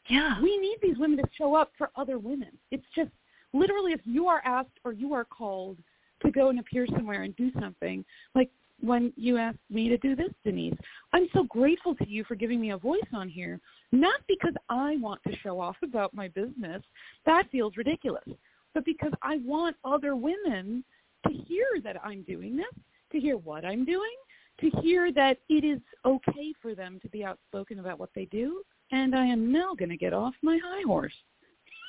[0.10, 0.42] yeah.
[0.42, 2.50] we need these women to show up for other women.
[2.72, 3.12] It's just
[3.54, 5.78] literally if you are asked or you are called
[6.24, 8.50] to go and appear somewhere and do something, like
[8.80, 10.78] when you asked me to do this, Denise.
[11.14, 13.60] I'm so grateful to you for giving me a voice on here,
[13.92, 16.84] not because I want to show off about my business.
[17.26, 18.28] That feels ridiculous.
[18.74, 20.84] But because I want other women
[21.26, 22.66] to hear that I'm doing this,
[23.12, 24.16] to hear what I'm doing,
[24.60, 28.62] to hear that it is okay for them to be outspoken about what they do.
[28.92, 31.14] And I am now going to get off my high horse.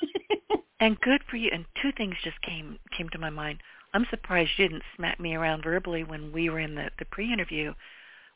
[0.79, 1.49] and good for you.
[1.53, 3.59] And two things just came came to my mind.
[3.93, 7.73] I'm surprised you didn't smack me around verbally when we were in the, the pre-interview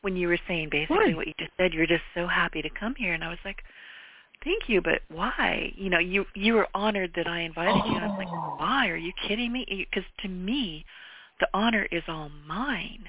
[0.02, 1.74] when you were saying basically what you just said.
[1.74, 3.64] You're just so happy to come here, and I was like,
[4.44, 5.72] thank you, but why?
[5.76, 7.90] You know, you you were honored that I invited oh.
[7.90, 7.96] you.
[7.96, 8.56] And I'm like, oh.
[8.58, 8.90] why?
[8.90, 9.66] Are you kidding me?
[9.90, 10.86] Because to me,
[11.40, 13.06] the honor is all mine.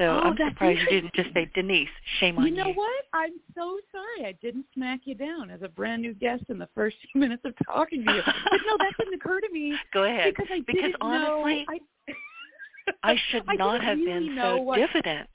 [0.00, 1.86] So oh, I'm surprised you didn't just say, Denise,
[2.20, 2.54] shame on you.
[2.54, 3.04] You know what?
[3.12, 6.70] I'm so sorry I didn't smack you down as a brand new guest in the
[6.74, 8.22] first few minutes of talking to you.
[8.24, 9.74] but no, that didn't occur to me.
[9.92, 10.32] Go ahead.
[10.34, 11.74] Because I because didn't honestly, know,
[12.08, 15.28] I, I should I not have really been so what, diffident.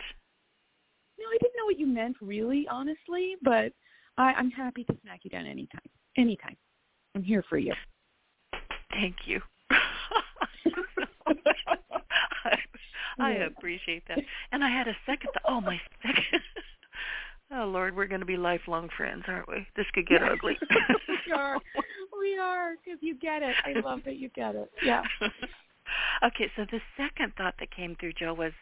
[1.20, 3.72] No, I didn't know what you meant really, honestly, but
[4.18, 5.80] I, I'm happy to smack you down anytime.
[6.18, 6.56] Anytime.
[7.14, 7.76] I'm here for you.
[8.92, 9.42] Thank you.
[13.20, 14.20] I appreciate that.
[14.52, 15.30] And I had a second.
[15.34, 16.42] Th- oh, my second.
[17.54, 19.66] oh Lord, we're going to be lifelong friends, aren't we?
[19.76, 20.58] This could get ugly.
[21.28, 21.58] we are.
[22.20, 23.56] We are because you get it.
[23.64, 24.70] I love that you get it.
[24.84, 25.04] Yeah.
[26.26, 28.54] okay, so the second thought that came through, Joe, was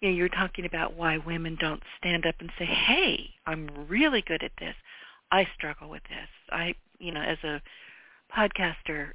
[0.00, 4.22] you know, you're talking about why women don't stand up and say, "Hey, I'm really
[4.22, 4.74] good at this.
[5.30, 6.28] I struggle with this.
[6.50, 7.62] I, you know, as a
[8.36, 9.12] podcaster,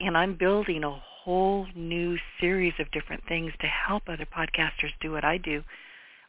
[0.00, 5.12] and I'm building a whole new series of different things to help other podcasters do
[5.12, 5.62] what I do.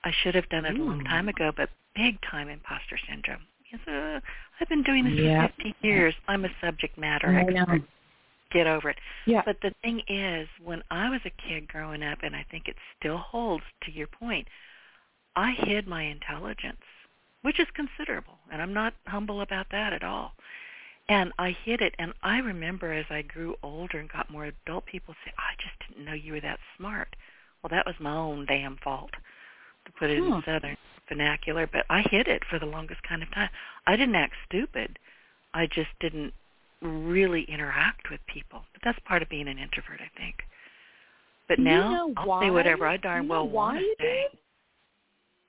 [0.03, 0.84] I should have done it Ooh.
[0.84, 3.41] a long time ago, but big time imposter syndrome.
[3.71, 4.19] Yes, uh,
[4.60, 5.51] I've been doing this yep.
[5.55, 6.15] for 50 years.
[6.27, 7.77] I'm a subject matter I expert.
[7.77, 7.84] Know.
[8.51, 8.97] Get over it.
[9.27, 9.43] Yeah.
[9.45, 12.75] But the thing is, when I was a kid growing up, and I think it
[12.97, 14.47] still holds to your point,
[15.36, 16.82] I hid my intelligence,
[17.43, 20.34] which is considerable, and I'm not humble about that at all.
[21.10, 24.86] And I hid it, and I remember as I grew older and got more adult,
[24.86, 27.15] people say, "I just didn't know you were that smart."
[27.62, 29.12] Well, that was my own damn fault,
[29.86, 30.36] to put it huh.
[30.36, 30.78] in Southern
[31.10, 31.65] vernacular.
[31.65, 33.50] But I hid it for the longest kind of time.
[33.88, 35.00] I didn't act stupid.
[35.54, 36.32] I just didn't
[36.82, 38.63] really interact with people.
[38.72, 40.36] But that's part of being an introvert, I think.
[41.48, 42.43] But now you know I'll why?
[42.43, 44.28] say whatever I darn you well want to say.
[44.32, 44.39] Did?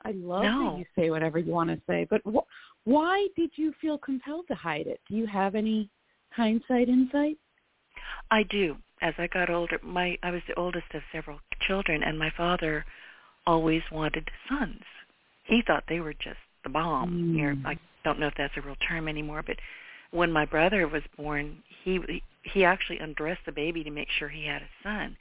[0.03, 0.71] I love no.
[0.73, 2.49] that you say whatever you want to say, but wh-
[2.85, 5.01] why did you feel compelled to hide it?
[5.09, 5.91] Do you have any
[6.31, 7.37] hindsight insight?
[8.31, 8.77] I do.
[9.03, 12.85] As I got older, my I was the oldest of several children, and my father
[13.47, 14.83] always wanted sons.
[15.45, 17.11] He thought they were just the bomb.
[17.11, 17.35] Mm.
[17.35, 19.57] Here, I don't know if that's a real term anymore, but
[20.11, 24.47] when my brother was born, he he actually undressed the baby to make sure he
[24.47, 25.17] had a son,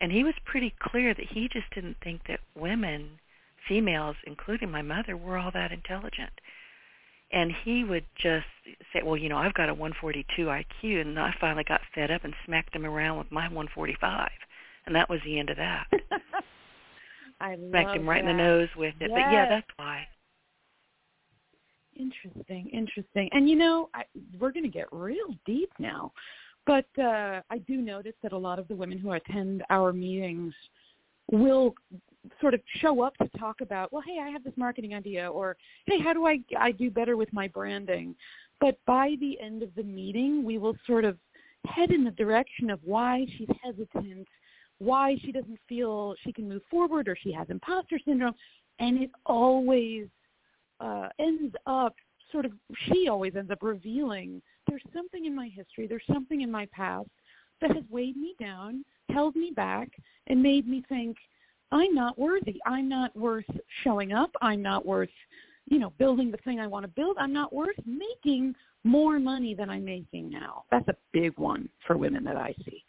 [0.00, 3.18] and he was pretty clear that he just didn't think that women,
[3.68, 6.32] females, including my mother, were all that intelligent
[7.32, 8.46] and he would just
[8.92, 12.24] say, "Well, you know, I've got a 142 IQ," and I finally got fed up
[12.24, 14.30] and smacked him around with my 145,
[14.86, 15.86] and that was the end of that.
[17.40, 18.30] I smacked him right that.
[18.30, 19.10] in the nose with it.
[19.10, 19.10] Yes.
[19.10, 20.06] But yeah, that's why.
[21.96, 23.28] Interesting, interesting.
[23.32, 24.04] And you know, I,
[24.38, 26.12] we're going to get real deep now,
[26.66, 30.54] but uh, I do notice that a lot of the women who attend our meetings
[31.30, 31.74] will
[32.40, 35.56] sort of show up to talk about, well, hey, I have this marketing idea, or
[35.86, 38.14] hey, how do I I do better with my branding?
[38.60, 41.18] But by the end of the meeting, we will sort of
[41.66, 44.26] head in the direction of why she's hesitant,
[44.78, 48.34] why she doesn't feel she can move forward, or she has imposter syndrome,
[48.78, 50.06] and it always
[50.80, 51.94] uh, ends up
[52.32, 52.52] sort of
[52.88, 57.08] she always ends up revealing there's something in my history, there's something in my past
[57.60, 58.84] that has weighed me down,
[59.16, 59.88] held me back,
[60.28, 61.16] and made me think
[61.72, 62.56] I'm not worthy.
[62.66, 63.50] I'm not worth
[63.82, 64.30] showing up.
[64.40, 65.16] I'm not worth
[65.66, 69.54] you know, building the thing I want to build, I'm not worth making more money
[69.54, 70.64] than I'm making now.
[70.70, 72.84] That's a big one for women that I see.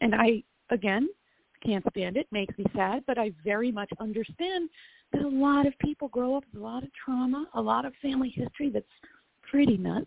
[0.00, 1.08] And I, again,
[1.64, 4.68] can't stand it, makes me sad, but I very much understand
[5.12, 7.92] that a lot of people grow up with a lot of trauma, a lot of
[8.02, 8.86] family history that's
[9.48, 10.06] pretty nuts.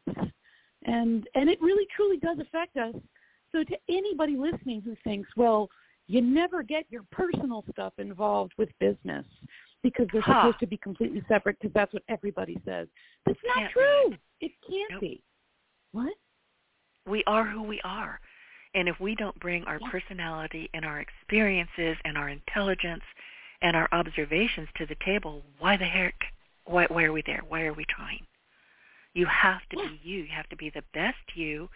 [0.84, 2.96] And and it really truly does affect us.
[3.52, 5.70] So to anybody listening who thinks, well,
[6.08, 9.26] you never get your personal stuff involved with business
[9.84, 10.42] because they're Huh.
[10.42, 12.88] supposed to be completely separate because that's what everybody says.
[13.26, 13.80] That's not Can't be.
[13.80, 14.18] true.
[14.42, 15.02] It can't Nope.
[15.02, 15.24] be.
[15.92, 16.14] What?
[17.08, 18.20] We are who we are.
[18.74, 23.04] And if we don't bring our personality and our experiences and our intelligence
[23.62, 26.16] and our observations to the table, why the heck,
[26.66, 27.42] why, why are we there?
[27.48, 28.26] Why are we trying?
[29.14, 30.20] You have to be you.
[30.20, 31.70] You have to be the best you.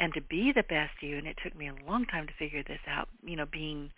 [0.00, 2.64] And to be the best you, and it took me a long time to figure
[2.66, 3.90] this out, you know, being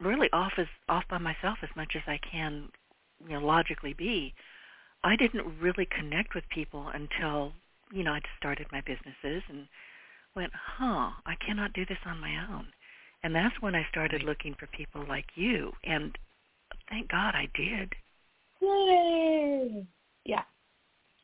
[0.00, 2.68] really off as off by myself as much as I can,
[3.26, 4.34] you know, logically be.
[5.04, 7.52] I didn't really connect with people until,
[7.92, 9.68] you know, I just started my businesses and
[10.34, 12.66] went, huh, I cannot do this on my own.
[13.22, 15.72] And that's when I started looking for people like you.
[15.84, 16.16] And
[16.90, 17.92] thank God I did.
[18.60, 19.86] Yay!
[20.24, 20.42] Yeah,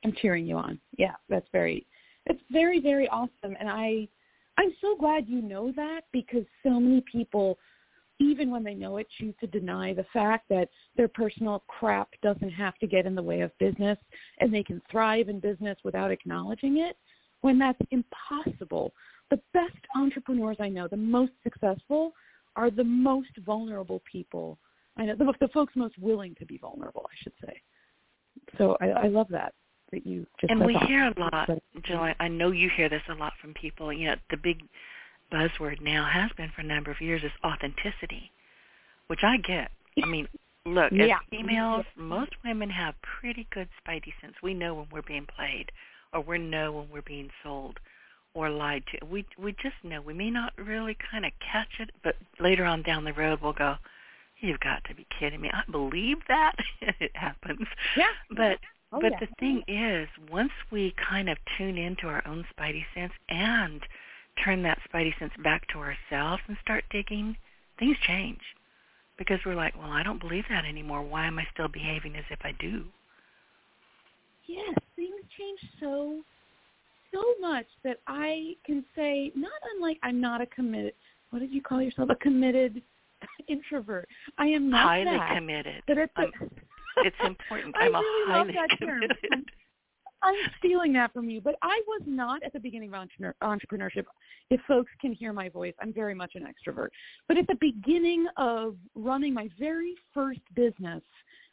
[0.05, 0.79] I'm cheering you on.
[0.96, 1.87] Yeah, that's very,
[2.27, 3.57] it's very, very awesome.
[3.59, 4.09] And I,
[4.59, 7.59] I'm so glad you know that because so many people,
[8.19, 12.51] even when they know it, choose to deny the fact that their personal crap doesn't
[12.51, 13.99] have to get in the way of business
[14.39, 16.97] and they can thrive in business without acknowledging it
[17.41, 18.93] when that's impossible.
[19.31, 22.13] The best entrepreneurs I know, the most successful,
[22.57, 24.59] are the most vulnerable people.
[24.99, 27.63] I know the, the folks most willing to be vulnerable, I should say.
[28.59, 29.55] So I, I love that
[29.92, 30.50] that you just.
[30.50, 30.88] And we awesome.
[30.88, 31.50] hear a lot,
[31.85, 31.98] Jill.
[32.00, 33.92] I, I know you hear this a lot from people.
[33.92, 34.62] You know, the big
[35.33, 38.31] buzzword now has been for a number of years is authenticity,
[39.09, 39.70] which I get.
[40.03, 40.29] I mean,
[40.64, 41.16] look, Yeah.
[41.16, 44.35] as females, most women have pretty good spidey sense.
[44.42, 45.70] We know when we're being played,
[46.12, 47.79] or we know when we're being sold,
[48.35, 49.05] or lied to.
[49.07, 50.00] We we just know.
[50.00, 53.53] We may not really kind of catch it, but later on down the road, we'll
[53.53, 53.76] go.
[54.42, 55.50] You've got to be kidding me.
[55.53, 57.66] I believe that it happens.
[57.96, 58.09] Yeah.
[58.31, 58.59] But
[58.92, 59.20] Oh, but yeah.
[59.20, 63.81] the thing is, once we kind of tune into our own spidey sense and
[64.44, 67.37] turn that spidey sense back to ourselves and start digging,
[67.79, 68.40] things change.
[69.16, 71.03] Because we're like, well, I don't believe that anymore.
[71.03, 72.85] Why am I still behaving as if I do?
[74.46, 76.20] Yes, things change so
[77.12, 80.94] so much that I can say, not unlike I'm not a committed.
[81.31, 82.09] What did you call yourself?
[82.11, 82.83] A committed
[83.48, 84.09] introvert.
[84.38, 85.35] I am not highly that.
[85.35, 85.83] committed.
[85.87, 86.33] But it's, I'm-
[87.05, 87.75] It's important.
[87.77, 89.03] I I'm a really love highly that term.
[90.23, 94.05] I'm stealing that from you, but I was not at the beginning of entrepreneur, entrepreneurship.
[94.51, 96.89] If folks can hear my voice, I'm very much an extrovert.
[97.27, 101.03] But at the beginning of running my very first business,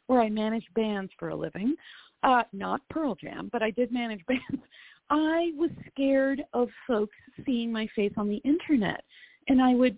[0.06, 1.76] where I managed bands for a living,
[2.22, 4.62] uh, not Pearl Jam, but I did manage bands.
[5.10, 9.02] I was scared of folks seeing my face on the internet,
[9.48, 9.96] and I would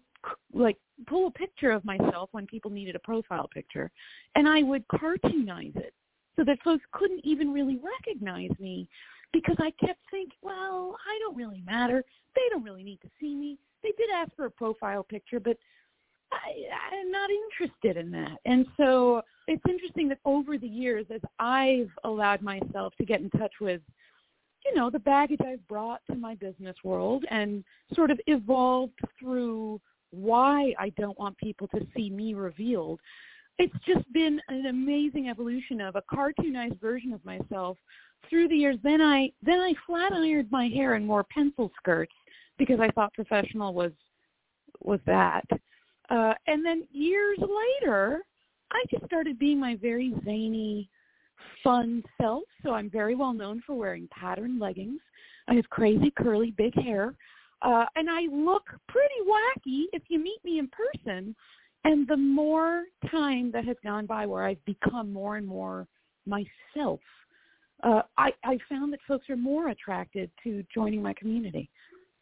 [0.53, 3.91] like pull a picture of myself when people needed a profile picture,
[4.35, 5.95] and I would cartoonize it
[6.37, 8.89] so that folks couldn't even really recognize me
[9.33, 12.03] because I kept thinking, well, I don't really matter.
[12.35, 13.59] They don't really need to see me.
[13.83, 15.57] They did ask for a profile picture, but
[16.33, 18.39] I, I'm not interested in that.
[18.45, 23.31] And so it's interesting that over the years, as I've allowed myself to get in
[23.31, 23.81] touch with,
[24.65, 29.81] you know, the baggage I've brought to my business world and sort of evolved through
[30.11, 33.01] why I don't want people to see me revealed,
[33.59, 37.77] it's just been an amazing evolution of a cartoonized version of myself
[38.29, 38.77] through the years.
[38.83, 42.15] Then I then I flat ironed my hair and wore pencil skirts
[42.59, 43.93] because I thought professional was
[44.83, 45.45] was that.
[46.09, 48.23] Uh, and then years later,
[48.73, 50.89] I just started being my very zany,
[51.63, 52.45] fun self.
[52.65, 55.01] So I'm very well known for wearing patterned leggings.
[55.49, 57.15] I have crazy curly big hair.
[57.63, 61.35] Uh, and I look pretty wacky if you meet me in person.
[61.85, 65.87] And the more time that has gone by where I've become more and more
[66.27, 67.01] myself,
[67.83, 71.71] uh, I, I found that folks are more attracted to joining my community.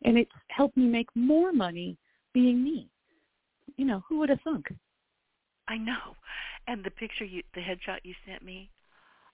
[0.04, 1.96] And it's helped me make more money
[2.32, 2.88] being me.
[3.76, 4.66] You know, who would have thunk?
[5.66, 6.16] I know.
[6.68, 8.70] And the picture you, the headshot you sent me,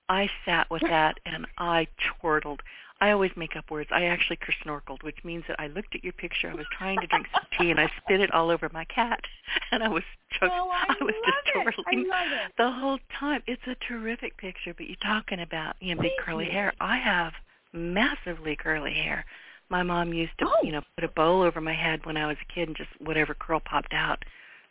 [0.08, 1.86] I sat with that and I
[2.20, 2.60] chortled.
[3.00, 3.90] I always make up words.
[3.92, 6.50] I actually snorkeled, which means that I looked at your picture.
[6.50, 9.20] I was trying to drink some tea and I spit it all over my cat,
[9.72, 10.56] and I was choking.
[10.58, 11.76] Oh, I was just it.
[11.86, 12.52] I it.
[12.56, 13.42] the whole time.
[13.46, 14.74] It's a terrific picture.
[14.74, 16.52] But you're talking about you know big Thank curly you.
[16.52, 16.72] hair.
[16.80, 17.32] I have
[17.72, 19.24] massively curly hair.
[19.70, 20.62] My mom used to Oh.
[20.62, 22.90] you know put a bowl over my head when I was a kid and just
[23.00, 24.24] whatever curl popped out,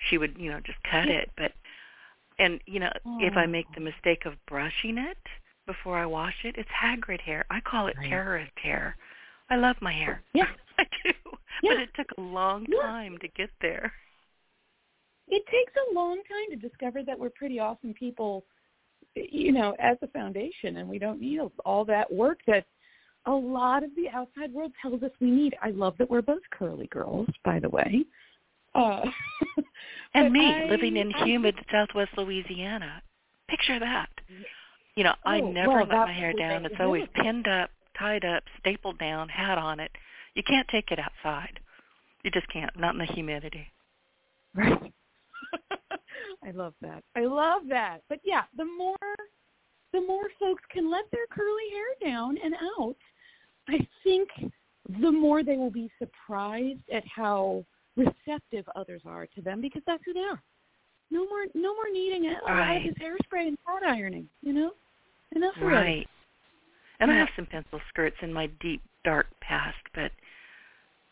[0.09, 1.29] she would you know just cut it.
[1.37, 1.51] But
[2.39, 3.47] and you know if I Oh.
[3.47, 3.83] make the oh.
[3.83, 5.17] mistake of brushing it,
[5.65, 6.55] before I wash it.
[6.57, 7.45] It's Hagrid hair.
[7.49, 8.09] I call it Right.
[8.09, 8.95] terrorist hair.
[9.49, 10.21] I love my hair.
[10.33, 10.47] Yeah.
[10.77, 11.11] I do.
[11.61, 11.73] Yeah.
[11.73, 12.81] But it took a long Yeah.
[12.81, 13.93] time to get there.
[15.27, 18.45] It takes a long time to discover that we're pretty awesome people,
[19.15, 22.65] you know, as a foundation, and we don't need all that work that
[23.25, 25.55] a lot of the outside world tells us we need.
[25.61, 28.03] I love that we're both curly girls, by the way.
[28.75, 29.05] Uh,
[30.15, 33.01] And me I- living in I humid Southwest Louisiana.
[33.49, 34.09] Picture that.
[34.95, 36.65] You know, I Oh, never well, let my hair down.
[36.65, 39.91] It's it always pinned up, tied up, stapled down, hat on it.
[40.35, 41.59] You can't take it outside.
[42.23, 42.75] You just can't.
[42.77, 43.67] Not in the humidity.
[44.55, 44.93] Right.
[46.45, 47.03] I love that.
[47.15, 48.01] I love that.
[48.07, 48.97] But yeah, the more
[49.93, 52.95] the more folks can let their curly hair down and out,
[53.67, 54.29] I think
[54.99, 57.65] the more they will be surprised at how
[57.95, 60.41] receptive others are to them because that's who they are.
[61.09, 64.71] No more no more needing a lot of this hairspray and hot ironing, you know?
[65.35, 65.89] Enough already.
[65.89, 66.07] Right.
[66.99, 70.11] And I have some pencil skirts in my deep dark past, but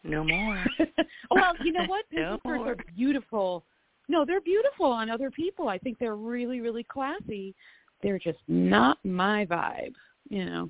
[0.04, 0.64] no more.
[1.32, 2.06] well, you know what?
[2.12, 2.72] No Pencil skirts more.
[2.72, 3.64] are beautiful.
[4.08, 5.68] No, they're beautiful on other people.
[5.68, 7.56] I think they're really, really classy.
[8.04, 9.94] They're just not my vibe,
[10.30, 10.70] you know.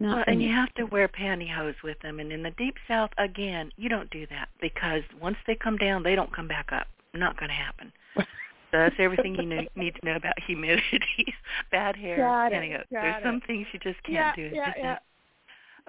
[0.00, 2.18] Not Well, and you have to wear pantyhose with them.
[2.18, 6.02] And in the deep south, again, you don't do that because once they come down,
[6.02, 6.88] they don't come back up.
[7.14, 7.92] Not going to happen.
[8.72, 11.34] That's everything you know, need to know about humidity,
[11.70, 12.78] bad hair, Got it, pantyhose.
[12.78, 13.22] got There's it.
[13.22, 14.50] some things you just can't yeah, do.
[14.54, 14.98] Yeah, yeah.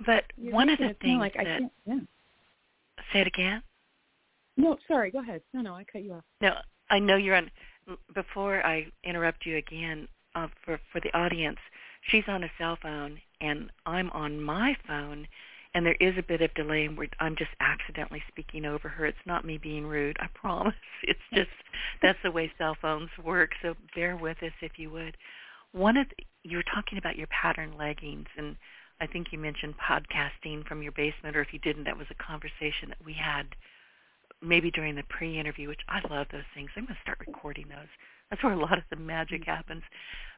[0.06, 1.62] But You're one of the things like I that.
[1.86, 2.00] Yeah.
[3.14, 3.64] say it again.
[4.58, 5.12] No, sorry.
[5.12, 5.42] Go ahead.
[5.54, 6.24] No, no, I cut you off.
[6.42, 6.54] No,
[6.90, 7.50] I know you're on.
[8.14, 11.60] Before I interrupt you again, uh, for for the audience,
[12.10, 15.28] she's on a cell phone and I'm on my phone,
[15.74, 19.06] and there is a bit of delay, and we're, I'm just accidentally speaking over her.
[19.06, 20.74] It's not me being rude, I promise.
[21.04, 21.50] It's just
[22.02, 23.52] that's the way cell phones work.
[23.62, 25.18] So bear with us if you would.
[25.72, 28.56] One of the, you were talking about your pattern leggings, and
[29.02, 32.24] I think you mentioned podcasting from your basement, or if you didn't, that was a
[32.24, 33.48] conversation that we had
[34.42, 36.70] maybe during the pre-interview, which I love those things.
[36.76, 37.88] I'm going to start recording those.
[38.34, 39.46] That's where a lot of the magic mm.
[39.46, 39.84] happens.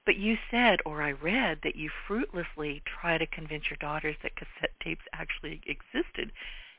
[0.05, 4.35] But you said, or I read, that you fruitlessly try to convince your daughters that
[4.35, 6.33] cassette tapes actually existed,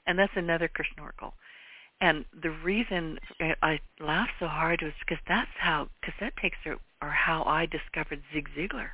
[0.06, 1.32] and that's another Kerschnorkel.
[2.02, 3.18] And the reason
[3.62, 8.20] I laughed so hard was because that's how cassette tapes are, are how I discovered
[8.34, 8.90] Zig Ziglar.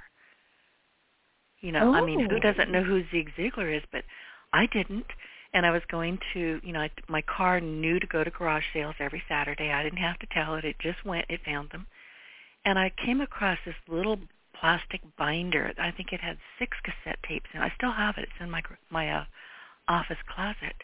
[1.61, 2.39] You know, I mean, who Oh.
[2.39, 2.85] doesn't know oh.
[2.85, 3.83] who Zig Ziglar is?
[3.91, 4.05] But
[4.53, 5.07] I didn't
[5.53, 8.65] and I was going to, you know, I, my car knew to go to garage
[8.73, 9.71] sales every Saturday.
[9.71, 11.27] I didn't have to tell it; it just went.
[11.29, 11.87] It found them,
[12.65, 14.19] and I came across this little
[14.59, 15.73] plastic binder.
[15.79, 18.23] I think it had six cassette tapes, and I still have it.
[18.25, 19.25] It's in my my uh,
[19.89, 20.77] office closet,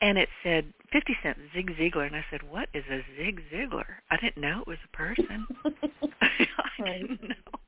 [0.00, 3.86] and it said fifty cent Zig Ziglar, and I said, "What is a Zig Ziglar?"
[4.10, 5.46] I didn't know it was a person.
[6.20, 6.46] I
[6.78, 7.00] Right.
[7.08, 7.60] didn't know.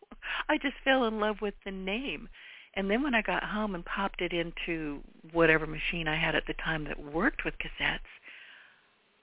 [0.48, 2.28] I just fell in love with the name.
[2.74, 5.00] And then when I got home and popped it into
[5.32, 7.98] whatever machine I had at the time that worked with cassettes,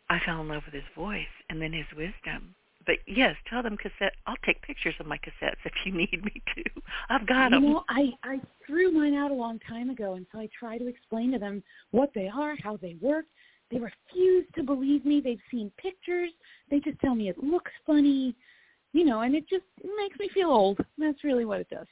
[0.09, 2.55] I fell in love with his voice and then his wisdom.
[2.87, 4.13] But yes, tell them cassette.
[4.25, 6.63] I'll take pictures of my cassettes if you need me to.
[7.09, 7.63] I've got you them.
[7.73, 10.87] know, I I threw mine out a long time ago, and so I try to
[10.87, 11.61] explain to them
[11.91, 13.25] what they are, how they work.
[13.69, 15.19] They refuse to believe me.
[15.19, 16.31] They've seen pictures.
[16.71, 18.33] They just tell me it looks funny,
[18.93, 19.65] you know, and it just
[19.97, 20.79] makes me feel old.
[20.97, 21.87] That's really what it does.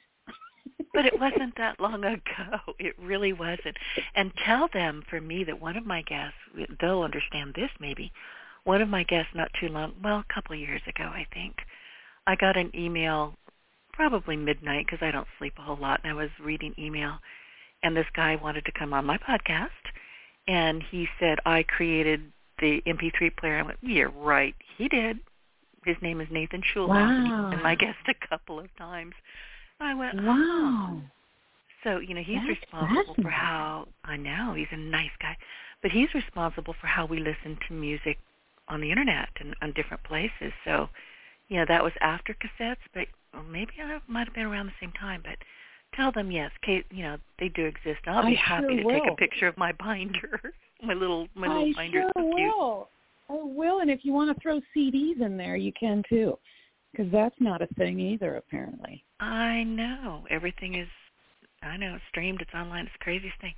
[0.94, 2.58] but it wasn't that long ago.
[2.78, 3.76] It really wasn't.
[4.14, 6.38] And tell them for me that one of my guests,
[6.80, 8.10] they'll understand this maybe.
[8.66, 11.54] One of my guests not too long, well, a couple of years ago, I think,
[12.26, 13.34] I got an email
[13.92, 17.14] probably midnight because I don't sleep a whole lot, and I was reading email,
[17.84, 19.68] and this guy wanted to come on my podcast,
[20.48, 22.20] and he said I created
[22.58, 23.58] the MP3 player.
[23.58, 25.20] I went, yeah, right, he did.
[25.84, 27.42] His name is Nathan Schulhof, and Wow.
[27.46, 29.14] he's been my guest a couple of times.
[29.78, 30.24] I went, oh.
[30.24, 31.02] Wow.
[31.84, 35.36] So, you know, he's That's responsible for how I know he's a nice guy,
[35.82, 38.18] but he's responsible for how we listen to music
[38.68, 40.52] on the internet and on different places.
[40.64, 40.88] So,
[41.48, 44.92] yeah, that was after cassettes, but or maybe I might have been around the same
[44.92, 45.22] time.
[45.24, 45.36] But
[45.94, 46.86] tell them yes, Kate.
[46.90, 48.00] You know, they do exist.
[48.06, 50.40] I'll be I happy sure to take a picture of my binder,
[50.82, 52.02] my little my little I binder.
[52.02, 52.34] sure so cute.
[52.34, 52.88] will.
[53.28, 56.38] I will, and if you want to throw CDs in there, you can too,
[56.92, 59.04] because that's not a thing either, apparently.
[59.20, 60.88] I know everything is.
[61.66, 62.40] I know it's streamed.
[62.40, 62.84] It's online.
[62.84, 63.54] It's the craziest thing.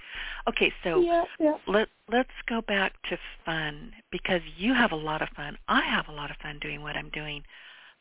[0.48, 1.54] Okay, so yeah, yeah.
[1.66, 5.56] let let's go back to fun because you have a lot of fun.
[5.68, 7.42] I have a lot of fun doing what I'm doing.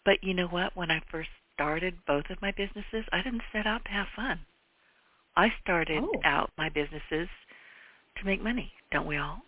[0.06, 0.76] But you know what?
[0.76, 4.40] When I first started both of my businesses, I didn't set out to have fun.
[5.36, 6.22] I started Oh.
[6.24, 7.28] out my businesses
[8.16, 9.42] to make money, don't we all?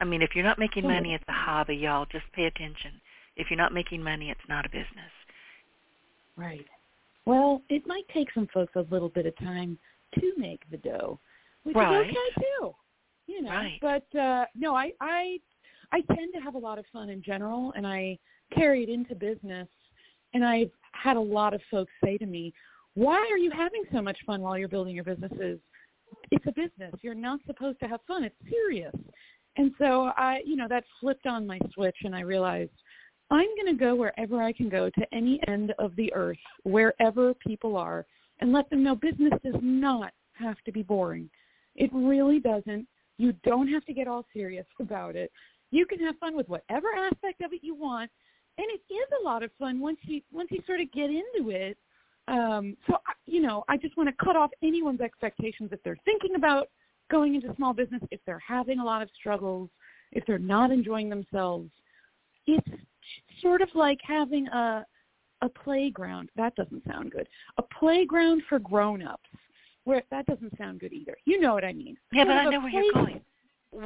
[0.00, 2.06] I mean, if you're not making money, it's a hobby, y'all.
[2.06, 3.00] Just pay attention.
[3.36, 5.12] If you're not making money, it's not a business.
[6.36, 6.66] Right.
[7.24, 9.78] Well, it might take some folks a little bit of time
[10.14, 11.18] to make the dough,
[11.64, 12.06] which right.
[12.06, 12.72] is okay too.
[13.26, 13.78] You know, right.
[13.80, 15.38] but uh no, I I
[15.92, 18.18] I tend to have a lot of fun in general, and I
[18.54, 19.68] carry it into business.
[20.34, 22.52] And I've had a lot of folks say to me,
[22.94, 25.58] "Why are you having so much fun while you're building your businesses?
[26.30, 26.94] It's a business.
[27.02, 28.24] You're not supposed to have fun.
[28.24, 28.94] It's serious."
[29.56, 32.72] And so I, you know, that flipped on my switch, and I realized
[33.30, 37.34] I'm going to go wherever I can go to any end of the earth, wherever
[37.34, 38.06] people are,
[38.40, 41.28] and let them know business does not have to be boring.
[41.74, 42.86] It really doesn't.
[43.18, 45.30] You don't have to get all serious about it.
[45.70, 48.10] You can have fun with whatever aspect of it you want,
[48.58, 51.50] and it is a lot of fun once you once you sort of get into
[51.50, 51.76] it.
[52.28, 56.36] Um, so you know, I just want to cut off anyone's expectations if they're thinking
[56.36, 56.68] about
[57.10, 59.70] going into small business, if they're having a lot of struggles,
[60.12, 61.70] if they're not enjoying themselves.
[62.46, 62.68] It's
[63.40, 64.84] sort of like having a
[65.42, 66.30] a playground.
[66.36, 67.28] That doesn't sound good.
[67.58, 69.28] A playground for grown-ups.
[69.84, 71.16] Where that doesn't sound good either.
[71.26, 71.96] You know what I mean?
[72.12, 73.20] Yeah, but I know where you're going.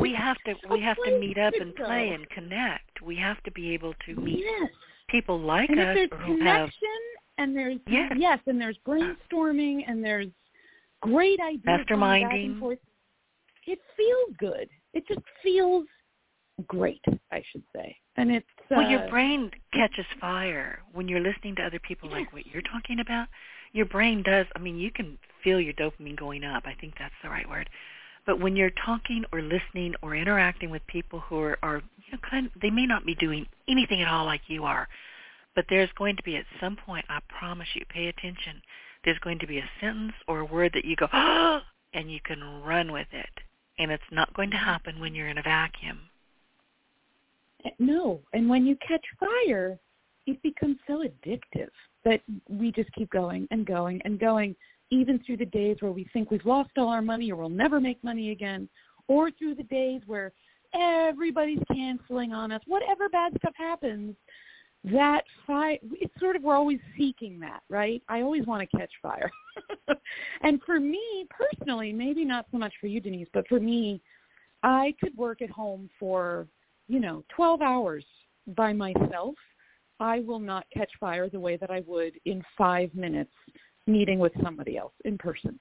[0.00, 3.02] We have to we have to meet up and play and connect.
[3.02, 4.70] We have to be able to meet Yes.
[5.08, 7.00] people like and if us there's who have connection
[7.36, 8.12] and there's Yes.
[8.16, 10.28] yes, and there's brainstorming and there's
[11.02, 12.78] great ideas Masterminding.
[13.66, 14.68] it feels good.
[14.94, 15.86] It just feels
[16.66, 17.96] great, I should say.
[18.16, 22.46] And it's Well, your brain catches fire when you're listening to other people like what
[22.46, 23.26] you're talking about.
[23.72, 24.46] Your brain does.
[24.54, 26.64] I mean, you can feel your dopamine going up.
[26.66, 27.68] I think that's the right word.
[28.26, 32.18] But when you're talking or listening or interacting with people who are, are you know,
[32.28, 34.88] kind of, they may not be doing anything at all like you are,
[35.56, 38.62] but there's going to be at some point, I promise you, pay attention.
[39.04, 41.60] There's going to be a sentence or a word that you go, oh,
[41.94, 43.30] and you can run with it.
[43.78, 44.64] And it's not going to mm-hmm.
[44.64, 46.09] happen when you're in a vacuum.
[47.78, 48.20] No.
[48.32, 49.78] And when you catch fire,
[50.26, 51.70] it becomes so addictive
[52.04, 54.54] that we just keep going and going and going,
[54.90, 57.80] even through the days where we think we've lost all our money or we'll never
[57.80, 58.68] make money again,
[59.08, 60.32] or through the days where
[60.74, 62.62] everybody's canceling on us.
[62.66, 64.14] Whatever bad stuff happens,
[64.84, 68.02] that fire, it's sort of, we're always seeking that, right?
[68.08, 69.30] I always want to catch fire.
[70.42, 74.00] and for me personally, maybe not so much for you, Denise, but for me,
[74.62, 76.46] I could work at home for,
[76.90, 78.04] you know, 12 hours
[78.56, 79.36] by myself.
[80.00, 83.30] I will not catch fire the way that I would in five minutes
[83.86, 85.58] meeting with somebody else in person.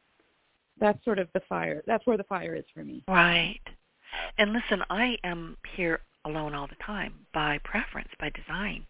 [0.80, 1.84] That's sort of the fire.
[1.86, 3.04] That's where the fire is for me.
[3.08, 3.60] Right.
[4.40, 8.86] And listen, I am here alone all the time by preference, by design.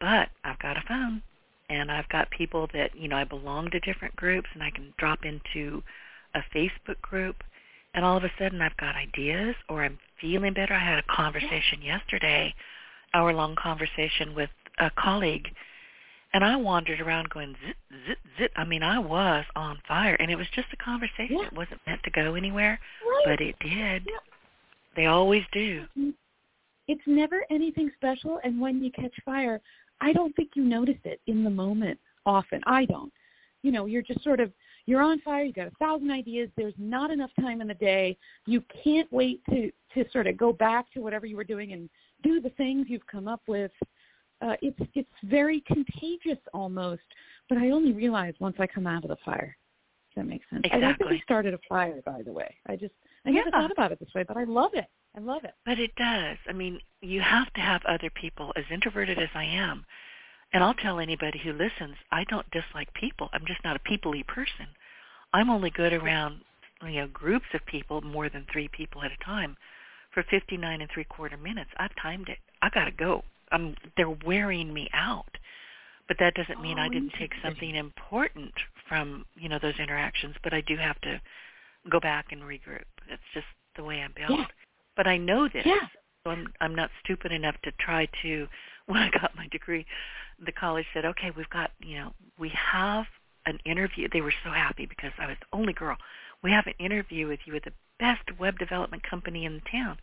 [0.00, 1.22] But I've got a phone
[1.68, 4.92] and I've got people that, you know, I belong to different groups and I can
[4.98, 5.84] drop into
[6.34, 7.36] a Facebook group
[7.94, 10.74] and all of a sudden I've got ideas or I'm feeling better.
[10.74, 12.54] I had a conversation yesterday,
[13.14, 15.48] hour long conversation with a colleague
[16.32, 17.76] and I wandered around going zit
[18.06, 18.52] zit zit.
[18.56, 21.38] I mean, I was on fire, and it was just a conversation.
[21.38, 21.46] Yeah.
[21.46, 23.22] It wasn't meant to go anywhere, Right.
[23.26, 24.04] but it did.
[24.06, 24.18] Yeah.
[24.96, 25.86] They always do.
[26.88, 29.60] It's never anything special, and when you catch fire,
[30.00, 32.60] I don't think you notice it in the moment often.
[32.66, 33.12] I don't.
[33.62, 34.52] You know, you're just sort of
[34.86, 35.44] you're on fire.
[35.44, 36.48] You've got a thousand ideas.
[36.56, 38.16] There's not enough time in the day.
[38.46, 41.90] You can't wait to to sort of go back to whatever you were doing and
[42.22, 43.72] do the things you've come up with.
[44.42, 47.02] Uh, it's it's very contagious almost,
[47.48, 49.56] but I only realize once I come out of the fire.
[50.14, 50.62] Does that make sense?
[50.64, 51.16] I don't think Exactly.
[51.16, 52.56] we started a fire, by the way.
[52.66, 54.86] I just I never thought about it this way, but I love it.
[55.16, 55.54] I love it.
[55.64, 56.36] But it does.
[56.48, 59.84] I mean, you have to have other people, as introverted as I am.
[60.52, 63.28] And I'll tell anybody who listens, I don't dislike people.
[63.32, 64.66] I'm just not a people-y person.
[65.32, 66.40] I'm only good around,
[66.82, 69.56] you know, groups of people, more than three people at a time,
[70.12, 71.70] for 59 and three quarter minutes.
[71.76, 72.38] I've timed it.
[72.62, 73.22] I got to go.
[73.52, 75.30] I'm, they're wearing me out.
[76.08, 78.52] But that doesn't mean I Oh, didn't take something important
[78.88, 81.20] from, you know, those interactions, but I do have to
[81.88, 82.82] go back and regroup.
[83.08, 83.46] That's just
[83.76, 84.40] the way I'm built.
[84.40, 84.46] Yeah.
[84.96, 85.62] But I know this.
[85.64, 85.86] Yeah.
[86.24, 88.48] So I'm I'm not stupid enough to try to
[88.90, 89.86] when I got my degree,
[90.44, 93.06] the college said, Okay, we've got you know, we have
[93.46, 95.96] an interview they were so happy because I was the only girl.
[96.42, 99.98] We have an interview with you with the best web development company in the town.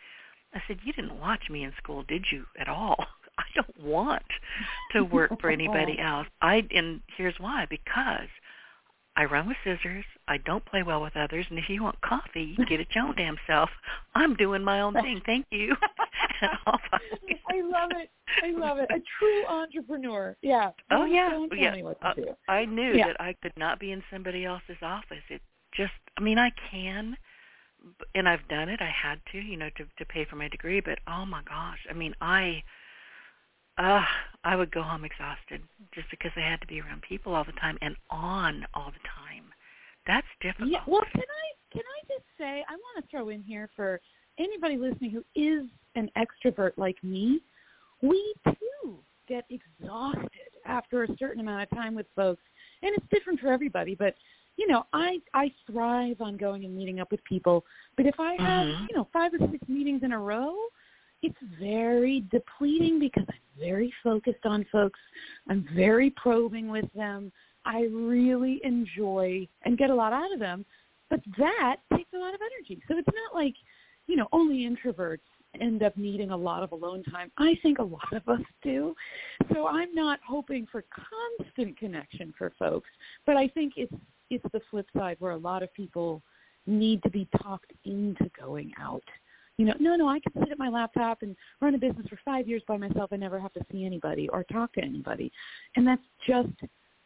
[0.53, 2.95] I said, You didn't watch me in school, did you at all?
[3.38, 4.23] I don't want
[4.93, 6.27] to work for anybody else.
[6.41, 8.29] I and here's why, because
[9.18, 10.05] I run with scissors.
[10.28, 11.47] I don't play well with others.
[11.49, 13.70] And if you want coffee, you can get it your own damn self.
[14.13, 15.22] I'm doing my own thing.
[15.26, 15.76] Thank you.
[16.41, 18.09] I love it.
[18.43, 18.89] I love it.
[18.91, 20.38] A true entrepreneur.
[20.43, 20.70] Yeah.
[20.91, 21.76] Oh yeah, yeah.
[22.03, 22.13] Uh.
[22.47, 23.07] I knew Yeah.
[23.07, 25.24] that I could not be in somebody else's office.
[25.30, 25.41] It
[25.74, 27.18] just, I mean, I can,
[28.13, 28.82] and I've done it.
[28.82, 30.80] I had to, you know, to to pay for my degree.
[30.80, 32.61] But oh my gosh, I mean, I
[33.78, 34.01] uh,
[34.43, 35.61] I would go home exhausted
[35.93, 39.07] just because I had to be around people all the time and on all the
[39.15, 39.45] time.
[40.05, 40.69] That's difficult.
[40.71, 40.80] Yeah.
[40.88, 43.99] Well, can I can I just say I want to throw in here for
[44.39, 45.65] anybody listening who is
[45.95, 47.41] an extrovert like me,
[48.01, 50.30] we too get exhausted
[50.65, 52.43] after a certain amount of time with folks,
[52.82, 53.95] and it's different for everybody.
[53.95, 54.15] But
[54.55, 57.65] you know, I I thrive on going and meeting up with people.
[57.95, 58.89] But if I have Mhm.
[58.89, 60.55] you know five or six meetings in a row,
[61.22, 64.99] it's very depleting because I'm very focused on folks.
[65.49, 67.32] I'm very probing with them.
[67.65, 70.65] I really enjoy and get a lot out of them,
[71.09, 72.82] but that takes a lot of energy.
[72.88, 73.55] So it's not like,
[74.07, 75.20] you know, only introverts
[75.59, 77.32] end up needing a lot of alone time.
[77.38, 78.95] I think a lot of us do.
[79.53, 80.84] So I'm not hoping for
[81.39, 82.89] constant connection for folks,
[83.26, 83.93] but I think it's
[84.30, 86.22] it's the flip side where a lot of people
[86.65, 89.03] need to be talked into going out.
[89.58, 92.20] You know, no, no, I can sit at my laptop and run a business for
[92.24, 95.32] five years by myself and never have to see anybody or talk to anybody.
[95.76, 96.53] And that's just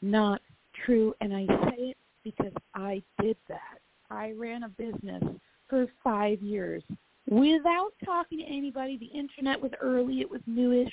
[0.02, 0.42] not
[0.86, 1.14] true.
[1.22, 3.80] And I say it because I did that.
[4.10, 5.24] I ran a business
[5.70, 6.84] for five years
[7.30, 8.98] without talking to anybody.
[8.98, 10.20] The internet was early.
[10.20, 10.92] It was newish.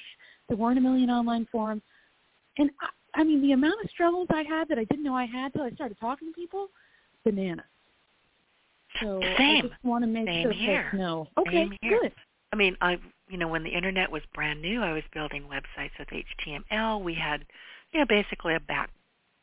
[0.48, 1.82] There weren't a million online forums.
[2.58, 5.26] And I, I mean, the amount of struggles I had that I didn't know I
[5.26, 6.68] had till I started talking to people,
[7.24, 7.64] bananas.
[9.02, 9.68] So I Same.
[9.68, 10.90] just want to make Same sure here.
[10.94, 11.28] know.
[11.38, 12.12] Okay, good.
[12.52, 15.90] I mean, I you know when the internet was brand new, I was building websites
[15.98, 17.02] with HTML.
[17.02, 17.44] We had,
[17.92, 18.90] you know, basically a back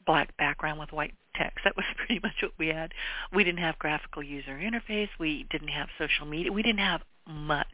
[0.06, 1.60] black background with white text.
[1.64, 2.92] That was pretty much what we had.
[3.34, 5.10] We didn't have graphical user interface.
[5.20, 6.52] We didn't have social media.
[6.52, 7.68] We didn't have much.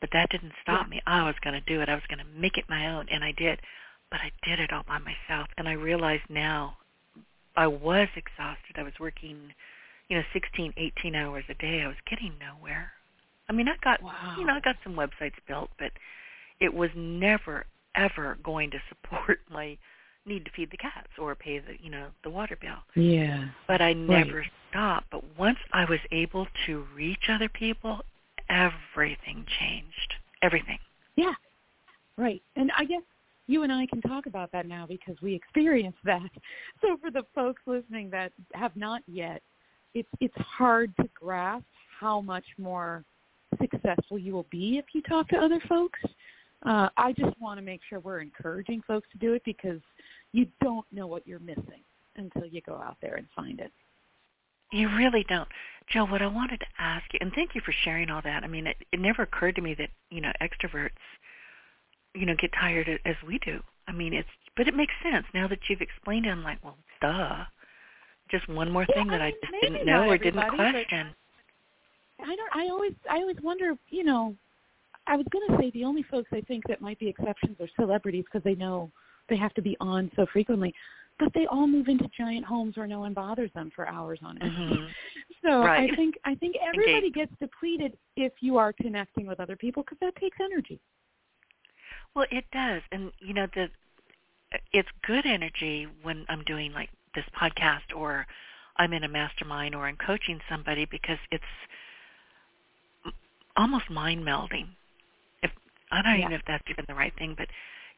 [0.00, 0.90] But that didn't stop Yeah.
[0.90, 1.02] me.
[1.06, 1.88] I was going to do it.
[1.88, 3.60] I was going to make it my own, and I did.
[4.10, 6.76] But I did it all by myself, and I realize now
[7.56, 8.76] I was exhausted.
[8.76, 9.52] I was working,
[10.08, 11.82] you know, 16, 18 hours a day.
[11.82, 12.92] I was getting nowhere.
[13.48, 14.36] I mean, I got, Wow.
[14.38, 15.92] you know, I got some websites built, but
[16.60, 19.76] it was never ever going to support my
[20.26, 22.78] need to feed the cats or pay the, you know, the water bill.
[22.96, 23.46] Yeah.
[23.68, 25.06] But I never stopped.
[25.10, 28.00] But once I was able to reach other people,
[28.50, 30.14] everything changed.
[30.42, 30.78] Everything.
[31.14, 31.32] Yeah.
[32.18, 32.42] Right.
[32.56, 33.02] And I guess
[33.46, 36.20] you and I can talk about that now because we experienced that.
[36.82, 39.42] So for the folks listening that have not yet,
[39.96, 41.64] it's it's hard to grasp
[41.98, 43.02] how much more
[43.58, 45.98] successful you will be if you talk to other folks.
[46.64, 49.80] Uh, I just want to make sure we're encouraging folks to do it because
[50.32, 51.82] you don't know what you're missing
[52.16, 53.72] until you go out there and find it.
[54.72, 55.48] You really don't.
[55.88, 58.42] Joe, what I wanted to ask you, and thank you for sharing all that.
[58.42, 60.90] I mean, it, it never occurred to me that, you know, extroverts,
[62.14, 63.60] you know, get tired as we do.
[63.86, 65.24] I mean, it's, but it makes sense.
[65.32, 67.44] Now that you've explained it, I'm like, well, duh.
[68.30, 71.14] Just one more Yeah, thing that I I mean, maybe didn't know or didn't question.
[72.20, 72.50] I don't.
[72.54, 72.92] I always.
[73.10, 73.74] I always wonder.
[73.88, 74.34] You know,
[75.06, 77.68] I was going to say the only folks I think that might be exceptions are
[77.78, 78.90] celebrities because they know
[79.28, 80.74] they have to be on so frequently,
[81.18, 84.40] but they all move into giant homes where no one bothers them for hours on
[84.42, 84.52] end.
[84.52, 84.94] Mhm.
[85.42, 85.92] So Right.
[85.92, 89.98] I think I think everybody gets depleted if you are connecting with other people because
[90.00, 90.80] that takes energy.
[92.14, 93.70] Well, it does, and you know the
[94.72, 98.26] it's good energy when I'm doing like this podcast or
[98.76, 101.44] I'm in a mastermind or I'm coaching somebody because it's
[103.56, 104.68] almost mind melding.
[105.42, 105.50] If
[105.90, 107.48] I don't even know if that's even the right thing, but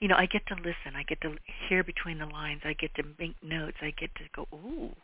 [0.00, 1.34] you know, I get to listen, I get to
[1.68, 4.94] hear between the lines, I get to make notes, I get to go, ooh,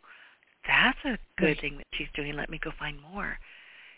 [0.65, 2.33] that's a good thing that she's doing.
[2.35, 3.37] Let me go find more.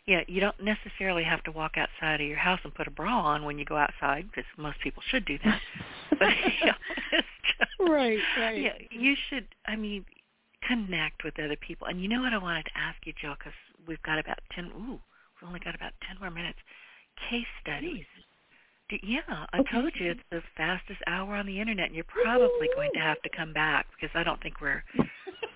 [0.08, 3.20] Yeah, you don't necessarily have to walk outside of your house and put a bra
[3.20, 5.62] on when you go outside, because most people should do that.
[6.20, 6.30] But
[6.64, 6.74] yeah,
[7.12, 7.28] it's
[7.60, 8.58] just, right, right.
[8.58, 9.46] yeah, you should.
[9.68, 10.04] I mean,
[10.68, 11.86] connect with other people.
[11.86, 13.54] And you know what I wanted to ask you, Jill, because
[13.88, 14.66] we've got about ten.
[14.66, 16.58] Ooh, we've only got about ten more minutes.
[17.30, 18.06] Case studies.
[19.04, 19.70] Yeah, I Okay.
[19.72, 23.22] told you it's the fastest hour on the internet, and you're probably going to have
[23.22, 24.84] to come back because I don't think we're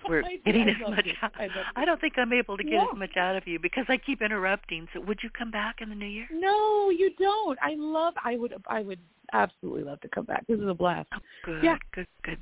[0.08, 1.06] we're getting as much.
[1.22, 1.32] Out.
[1.34, 1.50] To.
[1.76, 4.22] I don't think I'm able to get as much out of you because I keep
[4.22, 4.88] interrupting.
[4.94, 6.26] So, would you come back in the new year?
[6.32, 7.58] No, you don't.
[7.62, 8.14] I love.
[8.24, 8.54] I would.
[8.66, 9.00] I would
[9.32, 10.46] absolutely love to come back.
[10.46, 11.08] This is a blast.
[11.14, 11.78] Oh, good, Yeah.
[11.92, 12.38] good, good.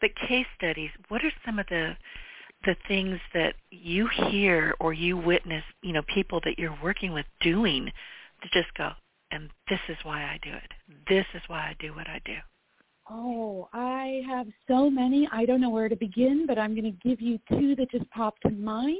[0.00, 0.90] But case studies.
[1.08, 1.96] What are some of the
[2.64, 5.64] the things that you hear or you witness?
[5.82, 7.92] You know, people that you're working with doing
[8.42, 8.90] to just go.
[9.30, 10.72] And this is why I do it.
[11.08, 12.36] This is why I do what I do.
[13.10, 15.28] Oh, I have so many.
[15.32, 18.08] I don't know where to begin, but I'm going to give you two that just
[18.10, 18.98] popped to mind.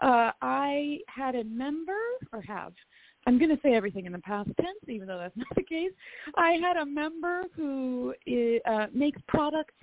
[0.00, 1.96] Uh, I had a member,
[2.32, 2.72] or have,
[3.26, 5.92] I'm going to say everything in the past tense, even though that's not the case.
[6.36, 8.14] I had a member who
[8.66, 9.74] uh, makes products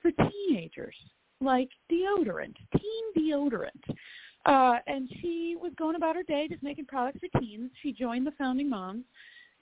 [0.00, 0.96] for teenagers,
[1.40, 3.96] like deodorant, teen deodorant.
[4.44, 7.70] Uh, and she was going about her day just making products for teens.
[7.80, 9.04] She joined the Founding Moms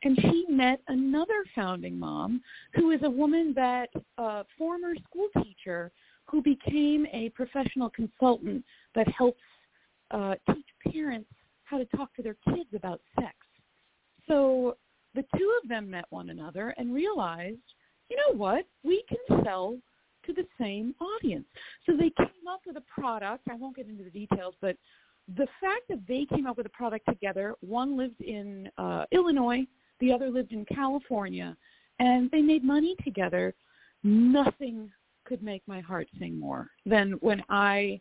[0.02, 2.40] and she met another founding mom
[2.74, 5.90] who is a woman that a former school teacher
[6.24, 9.40] who became a professional consultant that helps
[10.10, 11.28] uh, teach parents
[11.64, 13.34] how to talk to their kids about sex.
[14.28, 14.76] So
[15.14, 17.58] the two of them met one another and realized,
[18.08, 19.76] you know what, we can sell
[20.26, 21.46] to the same audience.
[21.86, 23.44] So they came up with a product.
[23.50, 24.76] I won't get into the details, but
[25.36, 29.64] the fact that they came up with a product together, one lived in uh, Illinois,
[30.00, 31.56] the other lived in California,
[31.98, 33.54] and they made money together.
[34.02, 34.90] Nothing
[35.24, 38.00] could make my heart sing more than when I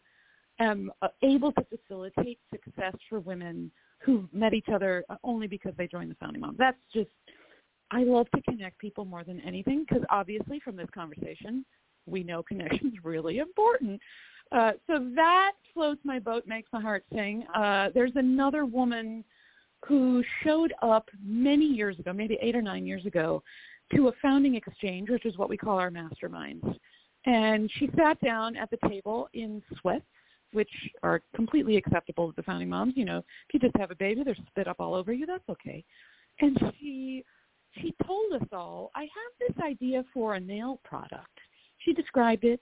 [0.60, 5.74] am uh, able to facilitate success for women who met each other uh, only because
[5.78, 6.56] they joined the founding mom.
[6.58, 7.10] That's just,
[7.92, 11.66] I love to connect people more than anything because obviously from this conversation,
[12.06, 14.02] we know connection's really important.
[14.52, 17.44] Uh, so that floats my boat, makes my heart sing.
[17.56, 19.24] Uh, there's another woman
[19.86, 23.42] who showed up many years ago, maybe eight or nine years ago,
[23.96, 26.78] to a founding exchange, which is what we call our masterminds.
[27.26, 30.06] And she sat down at the table in sweats,
[30.52, 30.70] which
[31.04, 32.94] are completely acceptable to the founding moms.
[32.96, 35.26] You know, if you just have a baby, there's spit up all over you.
[35.26, 35.84] That's okay.
[36.40, 37.24] And she
[37.80, 39.10] she told us all, I have
[39.40, 41.28] this idea for a nail product.
[41.80, 42.60] She described it.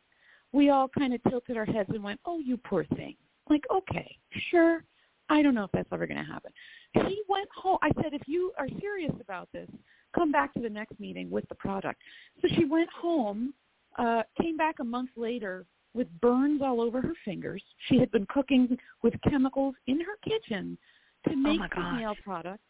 [0.51, 3.15] We all kind of tilted our heads and went, oh, you poor thing.
[3.49, 4.18] Like, okay,
[4.51, 4.84] sure.
[5.30, 6.52] I don't know if that's ever going to happen.
[6.96, 7.78] She went home.
[7.82, 9.70] I said, if you are serious about this,
[10.16, 12.02] come back to the next meeting with the product.
[12.42, 13.54] So she went home,
[13.98, 17.62] uh, came back a month later with burns all over her fingers.
[17.88, 20.78] She had been cooking with chemicals in her kitchen
[21.28, 22.62] to Oh make my the nail product.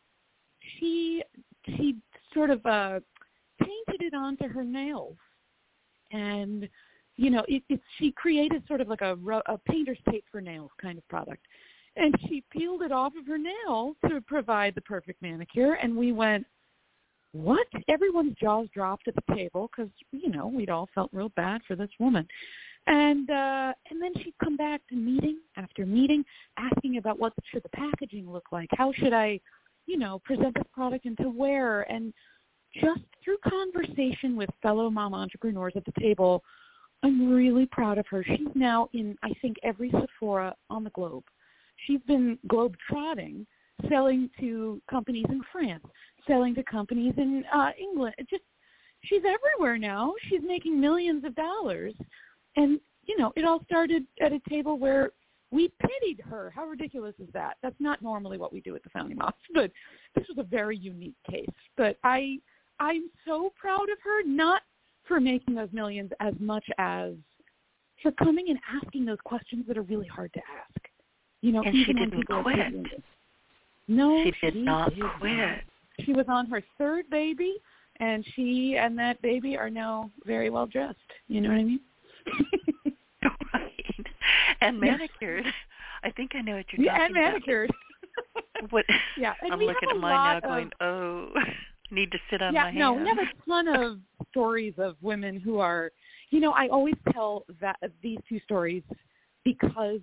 [0.79, 1.23] She
[1.65, 1.97] she
[2.33, 2.99] sort of uh,
[3.59, 5.17] painted it onto her nails,
[6.11, 6.67] and
[7.17, 10.71] you know, it, it, she created sort of like a, a painter's tape for nails
[10.81, 11.45] kind of product.
[11.99, 15.73] And she peeled it off of her nail to provide the perfect manicure.
[15.73, 16.45] And we went,
[17.31, 17.67] what?
[17.87, 21.75] Everyone's jaws dropped at the table because, you know, we'd all felt real bad for
[21.75, 22.27] this woman.
[22.85, 26.23] And uh, and then she'd come back to meeting after meeting,
[26.57, 29.41] asking about what should the packaging look like, how should I,
[29.87, 32.13] you know, present this product and to wear, and
[32.73, 36.43] just through conversation with fellow mom entrepreneurs at the table,
[37.03, 38.23] I'm really proud of her.
[38.23, 41.23] She's now in, I think, every Sephora on the globe.
[41.85, 43.45] She's been globe trotting,
[43.89, 45.85] selling to companies in France,
[46.27, 48.15] selling to companies in uh, England.
[48.17, 48.43] It just
[49.03, 50.13] she's everywhere now.
[50.29, 51.93] She's making millions of dollars,
[52.55, 55.11] and you know, it all started at a table where
[55.51, 56.51] we pitied her.
[56.53, 57.55] How ridiculous is that?
[57.63, 59.71] That's not normally what we do at the Founding Moms, but
[60.15, 61.47] this was a very unique case.
[61.77, 62.37] But I,
[62.79, 64.61] I'm so proud of her, not
[65.07, 67.13] for making those millions as much as
[68.03, 70.87] for coming and asking those questions that are really hard to ask.
[71.41, 72.55] You know, And she didn't quit.
[72.55, 73.03] taking-
[73.87, 75.63] No, she did not did quit.
[76.03, 77.55] She was on her third baby,
[77.99, 80.97] and she and that baby are now very well dressed.
[81.27, 81.79] You know what I mean?
[83.53, 84.05] right.
[84.61, 84.91] And Yeah.
[84.91, 85.45] manicured.
[86.03, 87.71] I think I know what you're yeah, talking and manicured.
[88.71, 88.85] What?
[89.17, 91.29] Yeah, and I'm looking at mine now, going, "Oh,
[91.91, 93.99] need to sit on yeah, my no, we have a ton of
[94.31, 95.91] stories of women who are,
[96.31, 98.81] you know, I always tell that these two stories
[99.43, 99.99] because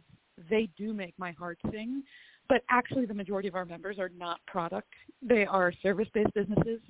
[0.50, 2.02] they do make my heart sing.
[2.48, 6.80] But actually, the majority of our members are not product; they are service-based businesses.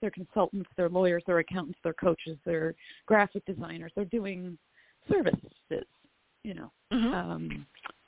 [0.00, 2.74] They're consultants, they're lawyers, they're accountants, they're coaches, they're
[3.06, 3.92] graphic designers.
[3.94, 4.56] They're doing
[5.10, 5.86] services,
[6.42, 6.72] you know.
[6.90, 7.12] Mhm.
[7.12, 7.66] Um,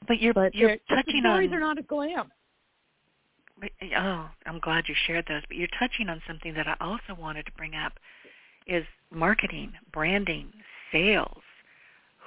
[0.08, 2.32] but you're but you're they're- the touching stories on are not a glam.
[3.58, 5.42] But- Oh, I'm glad you shared those.
[5.46, 7.98] But you're touching on something that I also wanted to bring up
[8.66, 10.52] is marketing, branding,
[10.90, 11.42] sales,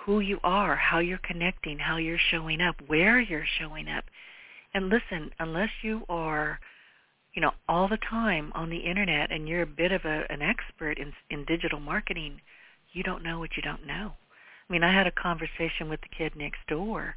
[0.06, 4.06] who you are, how you're connecting, how you're showing up, where you're showing up.
[4.74, 6.60] And listen, unless you are,
[7.34, 10.41] you know, all the time on the internet and you're a bit of a, an
[10.41, 12.41] expert in in digital marketing,
[12.93, 14.14] you don't know what you don't know.
[14.70, 17.16] I mean, I had a conversation with the kid next door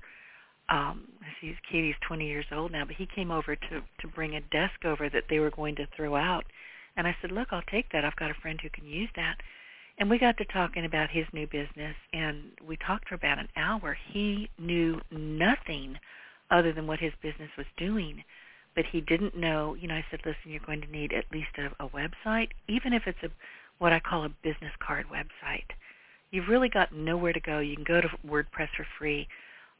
[0.69, 1.09] um
[1.41, 4.85] he's Katie's 20 years old now, but he came over to to bring a desk
[4.85, 6.45] over that they were going to throw out.
[6.97, 8.05] And I said, "Look, I'll take that.
[8.05, 9.37] I've got a friend who can use that."
[9.99, 13.49] And we got to talking about his new business and we talked for about an
[13.57, 13.97] hour.
[14.13, 15.99] He knew nothing
[16.51, 18.23] other than what his business was doing.
[18.75, 21.49] But he didn't know, you know, I said, "Listen, you're going to need at least
[21.59, 23.31] a, a website, even if it's a
[23.79, 25.67] what I call a business card website.
[26.31, 27.59] You've really got nowhere to go.
[27.59, 29.27] You can go to WordPress for free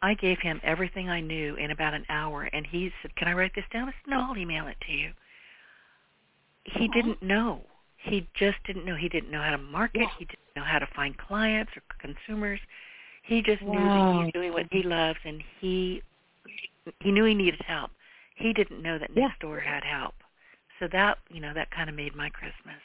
[0.01, 3.33] I gave him everything I knew in about an hour, and he said, "Can I
[3.33, 5.13] write this down?" I said, "No, I'll email it to you."
[6.65, 7.67] He didn't know.
[8.03, 8.95] He just didn't know.
[8.97, 10.03] He didn't know how to market.
[10.03, 10.09] Yeah.
[10.19, 12.61] He didn't know how to find clients or consumers.
[13.25, 14.23] He just knew that Wow.
[14.25, 16.03] he's doing what he loves, and he
[17.01, 17.91] he knew he needed help.
[18.37, 20.15] He didn't know that next door had help.
[20.79, 22.81] So that, you know, that kind of made my Christmas.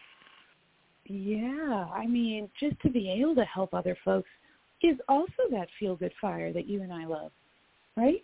[1.06, 4.30] Yeah, I mean, just to be able to help other folks
[4.82, 7.32] is also that feel good fire that you and I love,
[7.96, 8.24] right?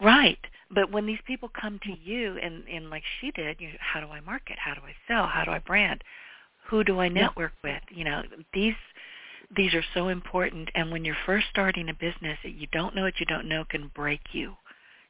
[0.00, 0.38] Right.
[0.70, 4.08] But when these people come to you and, and like she did, you how do
[4.08, 4.56] I market?
[4.58, 5.26] How do I sell?
[5.26, 6.02] How do I brand?
[6.68, 7.74] Who do I network yeah.
[7.74, 7.82] with?
[7.96, 8.22] You know,
[8.52, 8.74] these
[9.56, 13.20] these are so important and when you're first starting a business, you don't know what
[13.20, 14.54] you don't know can break you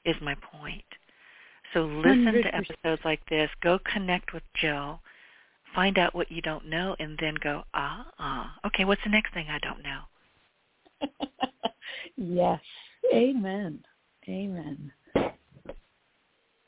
[0.05, 0.85] is my point.
[1.73, 2.43] So listen 100%.
[2.43, 5.01] to episodes like this, go connect with Jill,
[5.75, 9.33] find out what you don't know and then go, ah, ah, okay, what's the next
[9.33, 10.01] thing I don't know?
[12.17, 12.61] yes.
[13.13, 13.81] Amen.
[14.29, 14.93] Amen.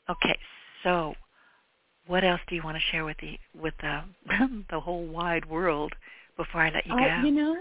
[0.09, 0.39] Okay,
[0.83, 1.13] so
[2.07, 4.03] what else do you want to share with the with the
[4.69, 5.93] the whole wide world
[6.37, 7.03] before I let you go?
[7.03, 7.57] Uh, you know,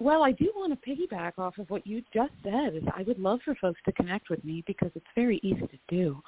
[0.00, 2.74] well, I do want to piggyback off of what you just said.
[2.74, 5.78] Is I would love for folks to connect with me because it's very easy to
[5.88, 6.20] do.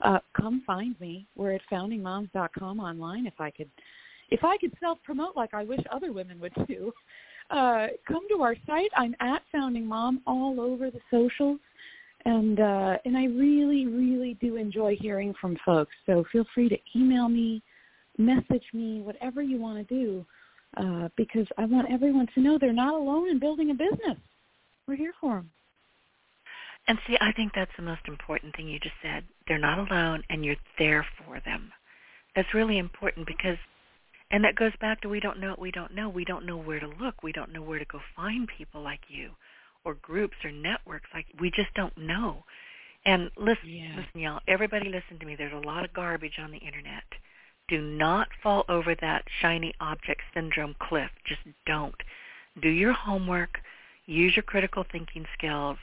[0.00, 1.26] Uh, come find me.
[1.36, 3.26] We're at foundingmoms.com online.
[3.26, 3.70] If I could,
[4.30, 6.92] if I could self promote like I wish other women would do,
[7.50, 8.90] uh, come to our site.
[8.96, 11.60] I'm at Founding Mom all over the socials
[12.24, 15.92] and uh, and I really, really do enjoy hearing from folks.
[16.06, 17.62] So feel free to email me,
[18.18, 20.26] message me, whatever you want to do,
[20.76, 24.18] uh, because I want everyone to know they're not alone in building a business.
[24.88, 25.50] We're here for them.
[26.86, 29.24] And see, I think that's the most important thing you just said.
[29.48, 31.72] They're not alone, and you're there for them.
[32.36, 33.56] That's really important because,
[34.30, 36.08] and that goes back to we don't know what we don't know.
[36.08, 37.22] We don't know where to look.
[37.22, 39.30] We don't know where to go find people like you
[39.84, 41.08] or groups or networks.
[41.14, 42.44] Like we just don't know.
[43.06, 43.96] And listen, yeah.
[43.96, 44.40] listen, y'all.
[44.48, 45.36] Everybody, listen to me.
[45.36, 47.04] There's a lot of garbage on the internet.
[47.68, 51.10] Do not fall over that shiny object syndrome cliff.
[51.26, 51.94] Just don't.
[52.60, 53.58] Do your homework.
[54.06, 55.78] Use your critical thinking skills.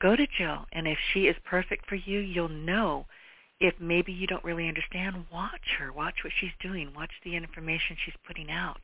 [0.00, 3.06] Go to Jill, and if she is perfect for you, you'll know.
[3.60, 5.92] If maybe you don't really understand, watch her.
[5.92, 6.92] Watch what she's doing.
[6.94, 8.80] Watch the information she's putting out,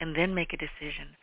[0.00, 1.16] and then make a decision.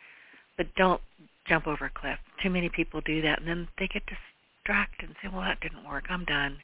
[0.58, 1.00] But don't
[1.48, 2.18] jump over a cliff.
[2.42, 5.88] Too many people do that, and then they get distracted and say, "Well, that didn't
[5.88, 6.04] work.
[6.10, 6.58] I'm done.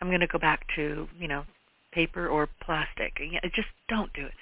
[0.00, 1.44] I'm going to go back to you know
[1.92, 3.20] paper or plastic."
[3.54, 4.32] Just don't do it.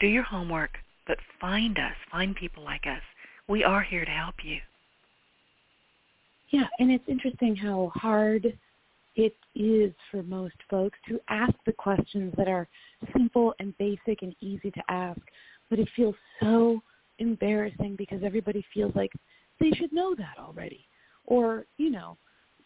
[0.00, 1.94] Do your homework, but find us.
[2.10, 3.02] Find people like us.
[3.48, 4.60] We are here to help you.
[6.50, 8.58] Yeah, and it's interesting how hard
[9.16, 12.68] it is for most folks to ask the questions that are
[13.12, 15.20] simple and basic and easy to ask,
[15.68, 16.82] but it feels so
[17.20, 19.12] embarrassing because everybody feels like
[19.60, 20.86] they should know that already.
[21.26, 22.16] Or, you know,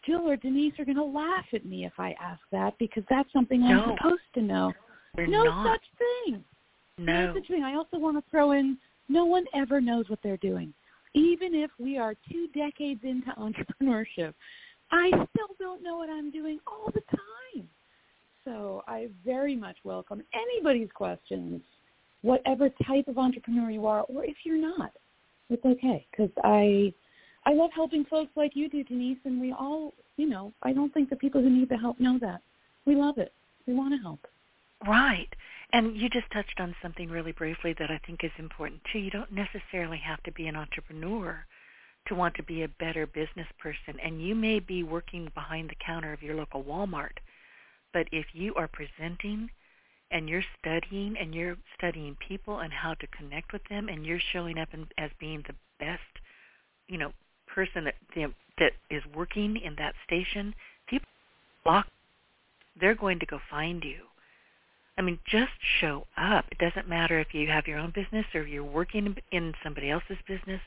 [0.05, 3.31] Jill or Denise are going to laugh at me if I ask that because that's
[3.33, 3.67] something no.
[3.67, 4.73] I'm supposed to know.
[5.15, 5.67] We're no not.
[5.67, 6.43] such thing.
[6.97, 7.27] No.
[7.27, 7.63] no such thing.
[7.63, 8.77] I also want to throw in
[9.09, 10.73] no one ever knows what they're doing.
[11.13, 14.33] Even if we are two decades into entrepreneurship,
[14.91, 17.67] I still don't know what I'm doing all the time.
[18.43, 21.61] So I very much welcome anybody's questions
[22.25, 24.91] whatever type of entrepreneur you are, or if you're not,
[25.49, 26.91] it's okay because I
[27.45, 30.91] I love helping folks like you do, Denise, and we all, you know, I don't
[30.91, 32.41] think the people who need the help know that.
[32.85, 33.31] We love it.
[33.67, 34.19] We want to help.
[34.87, 35.29] Right.
[35.71, 38.99] And you just touched on something really briefly that I think is important too.
[38.99, 41.45] You don't necessarily have to be an entrepreneur
[42.07, 43.99] to want to be a better business person.
[44.03, 47.17] And you may be working behind the counter of your local Walmart,
[47.93, 49.49] but if you are presenting
[50.15, 54.19] and you're studying and you're studying people and how to connect with them and you're
[54.31, 55.99] showing up in, as being the best,
[56.87, 57.11] you know,
[57.53, 57.95] person that
[58.57, 60.55] that is working in that station,
[60.87, 61.07] people
[61.65, 61.87] block
[62.79, 63.99] they're going to go find you.
[64.97, 66.45] I mean, just show up.
[66.51, 70.17] It doesn't matter if you have your own business or you're working in somebody else's
[70.27, 70.61] business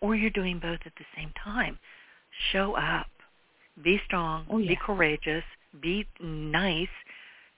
[0.00, 1.78] or you're doing both at the same time.
[2.52, 3.06] Show up.
[3.82, 4.46] Be strong.
[4.50, 4.70] Oh, yeah.
[4.70, 5.44] Be courageous.
[5.82, 6.88] Be nice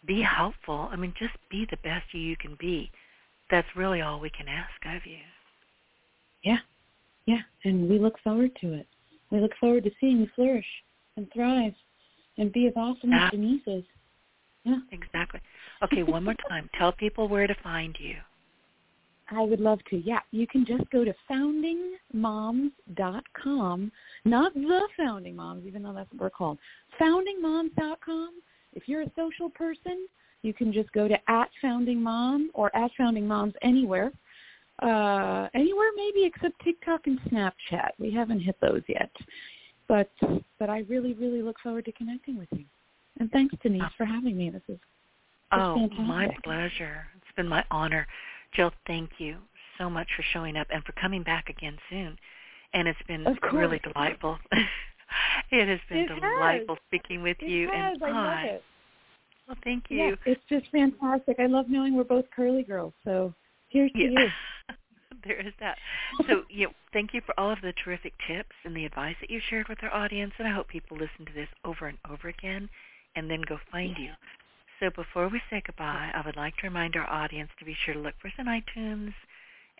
[0.07, 0.89] be helpful.
[0.91, 2.91] I mean, just be the best you, you can be.
[3.51, 5.19] That's really all we can ask of you.
[6.43, 6.59] Yeah,
[7.27, 8.87] yeah, and we look forward to it.
[9.31, 10.67] We look forward to seeing you flourish
[11.17, 11.73] and thrive
[12.39, 13.31] and be as awesome as ah.
[13.31, 13.85] Denise is.
[14.65, 14.79] Yeah.
[14.93, 15.41] Exactly.
[15.83, 16.71] Okay, one more time.
[16.79, 18.17] Tell people where to find you.
[19.31, 19.97] I would love to.
[19.97, 23.93] Yeah, you can just go to foundingmoms.com,
[24.25, 26.59] not the Founding Moms, even though that's what we're called.
[27.01, 28.31] Foundingmoms.com
[28.77, 30.07] if you're a social person,
[30.43, 34.13] you can just go to at Founding Mom or at Founding Moms anywhere.
[34.83, 37.91] Uh, anywhere maybe except TikTok and Snapchat.
[37.99, 39.11] We haven't hit those yet.
[39.89, 40.11] But
[40.59, 42.65] but I really, really look forward to connecting with you.
[43.19, 44.51] And thanks, Denise, for having me.
[44.51, 44.79] This is
[45.53, 46.07] Oh, fantastic.
[46.07, 47.07] my pleasure.
[47.17, 48.07] It's been my honor.
[48.53, 49.37] Jill, thank you
[49.79, 52.19] so much for showing up and for coming back again soon.
[52.75, 54.39] And it's been really delightful.
[55.51, 56.83] it has been it delightful has.
[56.89, 57.69] speaking with it you.
[57.73, 57.99] Has.
[58.01, 58.65] And I love it.
[59.47, 59.99] Well, thank you.
[59.99, 61.37] Yeah, it's just fantastic.
[61.39, 62.93] I love knowing we're both curly girls.
[63.05, 63.33] So
[63.69, 64.11] here's to Yeah.
[64.11, 64.29] you.
[65.25, 65.79] there is that.
[66.27, 69.31] So, you know, thank you for all of the terrific tips and the advice that
[69.31, 72.29] you shared with our audience, and I hope people listen to this over and over
[72.29, 72.69] again
[73.15, 74.13] and then go find you.
[74.79, 77.95] So before we say goodbye, I would like to remind our audience to be sure
[77.95, 79.15] to look for us on iTunes,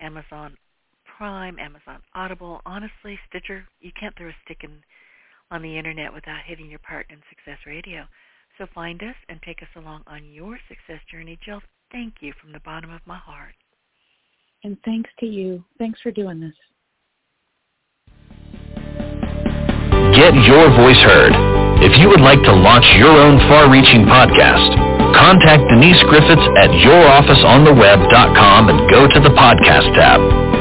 [0.01, 0.57] Amazon
[1.05, 3.67] Prime, Amazon Audible, honestly, Stitcher.
[3.81, 4.83] You can't throw a stick in
[5.51, 8.05] on the internet without hitting Your Partner in Success Radio.
[8.59, 11.39] So find us and take us along on your success journey.
[11.45, 11.61] Jill,
[11.93, 13.55] thank you from the bottom of my heart.
[14.65, 15.65] And thanks to you.
[15.79, 16.55] Thanks for doing this.
[20.17, 21.35] Get your voice heard.
[21.85, 24.73] If you would like to launch your own far-reaching podcast,
[25.15, 30.56] contact Denise Griffitts at yourofficeontheweb.com and go to the podcast tab.